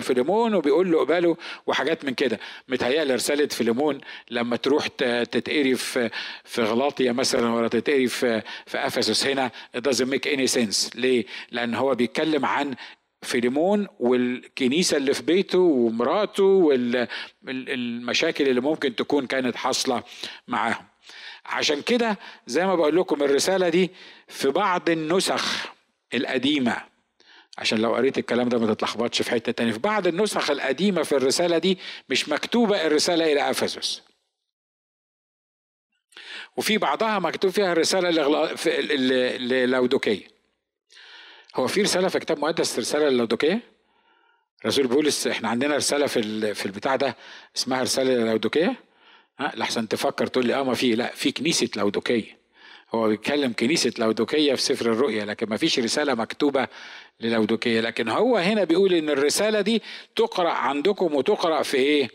[0.00, 1.36] فيليمون وبيقول له قبله
[1.66, 2.40] وحاجات من كده.
[2.68, 6.10] متهيألي رسالة فيلمون لما تروح تتقري في
[6.44, 10.96] في غلاطيا مثلا ولا تتقري في في أفسس هنا it doesn't make any sense.
[10.96, 12.74] ليه؟ لأن هو بيتكلم عن
[13.22, 16.44] فيليمون والكنيسة اللي في بيته ومراته
[17.42, 20.02] والمشاكل اللي ممكن تكون كانت حاصلة
[20.48, 20.84] معاهم.
[21.46, 23.90] عشان كده زي ما بقول لكم الرسالة دي
[24.28, 25.66] في بعض النسخ
[26.14, 26.76] القديمة.
[27.58, 29.72] عشان لو قريت الكلام ده ما تتلخبطش في حتة تانية.
[29.72, 31.78] في بعض النسخ القديمة في الرسالة دي
[32.08, 34.02] مش مكتوبة الرسالة إلى أفسس.
[36.56, 38.10] وفي بعضها مكتوب فيها الرسالة
[39.38, 40.26] للودوكية
[41.56, 43.60] هو في رسالة في كتاب مقدس رسالة للودوكية
[44.66, 47.16] رسول بولس إحنا عندنا رسالة في في البتاع ده
[47.56, 48.74] اسمها رسالة للودوكية
[49.38, 52.36] ها لحسن تفكر تقول لي آه ما في لا في كنيسة لودوكية.
[52.94, 56.68] هو بيتكلم كنيسة لودوكية في سفر الرؤيا لكن ما فيش رسالة مكتوبة
[57.20, 57.80] للودوكية.
[57.80, 59.82] لكن هو هنا بيقول إن الرسالة دي
[60.16, 62.08] تقرأ عندكم وتقرأ في إيه؟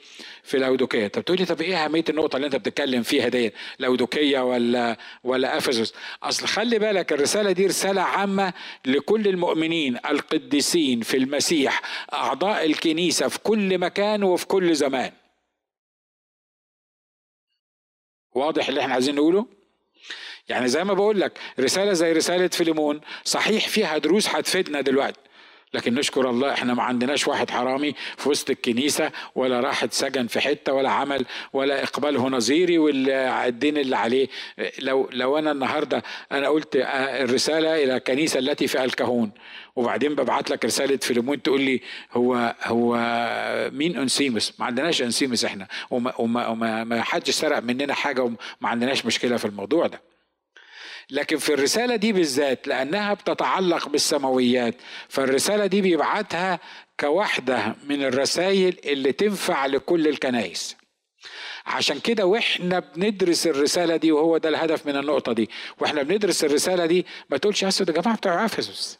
[0.43, 1.07] في لودوكية.
[1.07, 5.57] طب تقول لي طب إيه أهمية النقطة اللي أنت بتتكلم فيها دي لودوكية ولا ولا
[5.57, 5.93] أفسس؟
[6.23, 8.53] أصل خلي بالك الرسالة دي رسالة عامة
[8.85, 11.81] لكل المؤمنين القديسين في المسيح
[12.13, 15.11] أعضاء الكنيسة في كل مكان وفي كل زمان.
[18.35, 19.45] واضح اللي إحنا عايزين نقوله؟
[20.49, 25.19] يعني زي ما بقول لك رسالة زي رسالة فيليمون صحيح فيها دروس هتفيدنا دلوقتي.
[25.73, 30.39] لكن نشكر الله إحنا ما عندناش واحد حرامي في وسط الكنيسة ولا راح اتسجن في
[30.39, 34.27] حتة ولا عمل ولا إقباله نظيري والدين اللي عليه.
[34.79, 39.31] لو لو أنا النهارده أنا قلت الرسالة إلى الكنيسة التي فيها الكاهون
[39.75, 41.81] وبعدين ببعت لك رسالة فيلمون تقول لي
[42.13, 42.95] هو هو
[43.73, 48.37] مين انسيمس ما عندناش انسيمس إحنا وما, وما, وما ما حدش سرق مننا حاجة وما
[48.63, 50.01] عندناش مشكلة في الموضوع ده.
[51.09, 54.75] لكن في الرسالة دي بالذات لأنها بتتعلق بالسماويات
[55.09, 56.59] فالرسالة دي بيبعتها
[56.99, 60.75] كواحدة من الرسائل اللي تنفع لكل الكنائس.
[61.65, 65.49] عشان كده وإحنا بندرس الرسالة دي وهو ده الهدف من النقطة دي
[65.79, 68.99] وإحنا بندرس الرسالة دي ما تقولش يا ده جماعة بتوع إفسس.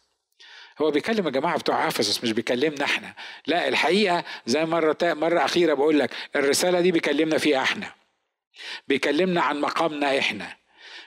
[0.82, 3.14] هو بيكلم الجماعه بتوع إفسس مش بيكلمنا إحنا.
[3.48, 7.94] لا الحقيقة زي مرة مرة أخيرة بقول لك الرسالة دي بيكلمنا فيها إحنا.
[8.88, 10.61] بيكلمنا عن مقامنا إحنا.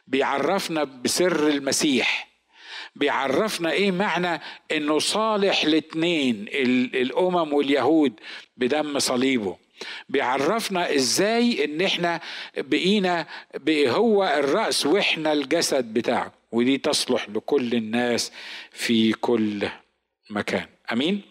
[0.06, 2.34] بيعرفنا بسر المسيح.
[2.96, 4.40] بيعرفنا إيه معنى
[4.72, 6.46] انه صالح الاثنين
[6.94, 8.20] الامم واليهود
[8.56, 9.56] بدم صليبه.
[10.08, 12.20] بيعرفنا إزاي ان إحنا
[12.56, 16.32] بقينا بقي هو الرأس وإحنا الجسد بتاعه.
[16.52, 18.32] ودي تصلح لكل الناس
[18.70, 19.68] في كل
[20.30, 20.66] مكان.
[20.92, 21.22] آمين؟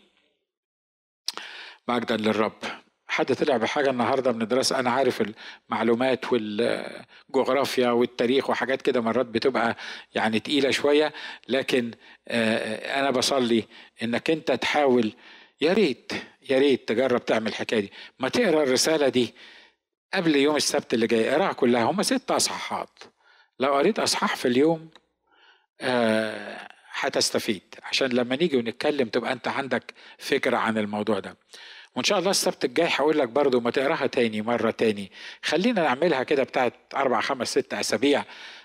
[1.87, 2.82] مجدا للرب.
[3.13, 5.23] حد طلع بحاجة النهارده من الدراسة؟ أنا عارف
[5.69, 9.75] المعلومات والجغرافيا والتاريخ وحاجات كده مرات بتبقى
[10.15, 11.13] يعني تقيلة شوية
[11.47, 11.91] لكن
[12.27, 13.63] آه، أنا بصلي
[14.03, 15.13] إنك أنت تحاول
[15.61, 16.11] يا ريت
[16.49, 17.91] يا ريت تجرب تعمل الحكاية دي.
[18.19, 19.33] ما تقرأ الرسالة دي
[20.13, 21.83] قبل يوم السبت اللي جاي اقراها كلها.
[21.83, 22.99] هم ست أصحاحات.
[23.59, 24.89] لو قريت أصحاح في اليوم
[25.81, 27.75] آه، هتستفيد.
[27.83, 31.37] عشان لما نيجي ونتكلم تبقى أنت عندك فكرة عن الموضوع ده.
[31.95, 35.11] وإن شاء الله السبت الجاي هقول لك برضو ما تقراها تاني مرة تاني.
[35.43, 38.23] خلينا نعملها كده بتاعت أربع خمس ست أسابيع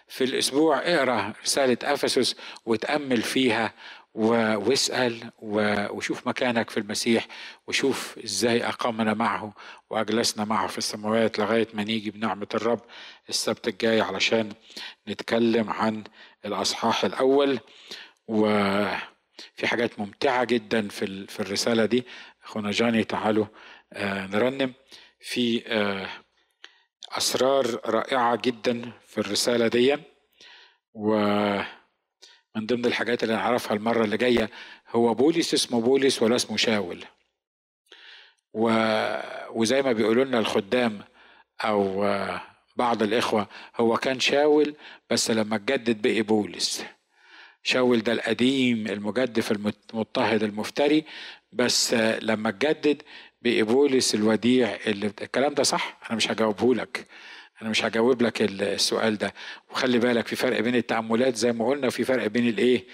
[0.09, 0.79] في الأسبوع.
[0.79, 3.74] اقرأ رسالة أفسس وتأمل فيها
[4.14, 7.26] واسأل وشوف مكانك في المسيح
[7.66, 9.53] وشوف إزاي أقامنا معه
[9.91, 12.81] وأجلسنا معه في السماوات لغاية ما نيجي بنعمة الرب
[13.29, 14.53] السبت الجاي علشان
[15.09, 16.05] نتكلم عن
[16.45, 17.59] الأصحاح الأول.
[18.29, 22.05] وفي حاجات ممتعة جدا في الرسالة دي.
[22.49, 23.46] أخونا جاني تعالوا
[23.92, 24.74] آه، نرنم.
[25.20, 26.09] في آه،
[27.16, 29.96] أسرار رائعة جدا في الرسالة دي
[30.94, 31.64] ومن
[32.59, 34.51] ضمن الحاجات اللي نعرفها المرة اللي جاية
[34.88, 37.05] هو بولس اسمه بولس ولا اسمه شاول.
[38.55, 38.70] و...
[39.51, 41.05] وزي ما بيقولوا لنا الخدام
[41.64, 42.40] أو آه،
[42.76, 44.76] بعض الإخوة هو كان شاول
[45.11, 46.84] بس لما اتجدد بقي بولس.
[47.62, 51.04] شاول ده القديم المجدف المضطهد المفتري
[51.52, 53.02] بس لما اتجدد
[53.42, 57.06] بقي بولس الوديع اللي الكلام ده صح؟ أنا مش هجاوبه لك
[57.62, 59.34] أنا مش هجاوب لك السؤال ده.
[59.70, 62.84] وخلي بالك في فرق بين التأملات زي ما قلنا وفي فرق بين الإيه؟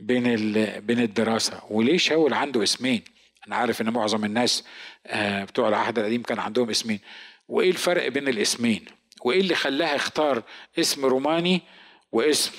[0.00, 0.22] بين
[0.80, 1.60] بين الدراسة.
[1.70, 3.02] وليه شاول عنده اسمين؟
[3.46, 4.64] أنا عارف إن معظم الناس
[5.06, 7.00] آه، بتوع العهد القديم كان عندهم اسمين.
[7.48, 8.84] وإيه الفرق بين الاسمين؟
[9.24, 10.42] وإيه اللي خلاه اختار
[10.78, 11.60] اسم روماني
[12.12, 12.52] واسم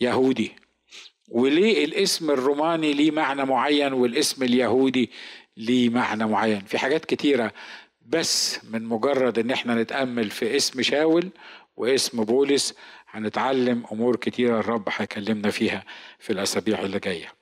[0.00, 0.52] يهودي؟
[1.28, 5.10] وليه الاسم الروماني ليه معنى معين والاسم اليهودي
[5.56, 7.52] ليه معنى معين؟ في حاجات كتيرة
[8.06, 11.30] بس من مجرد إن إحنا نتأمل في اسم شاول
[11.76, 12.74] واسم بولس
[13.10, 15.84] هنتعلم أمور كتيرة الرب هيكلمنا فيها
[16.18, 17.32] في الأسابيع اللي جاية.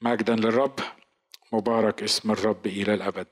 [0.00, 0.80] مجدا للرب
[1.52, 3.28] مبارك اسم الرب إلى الأبد.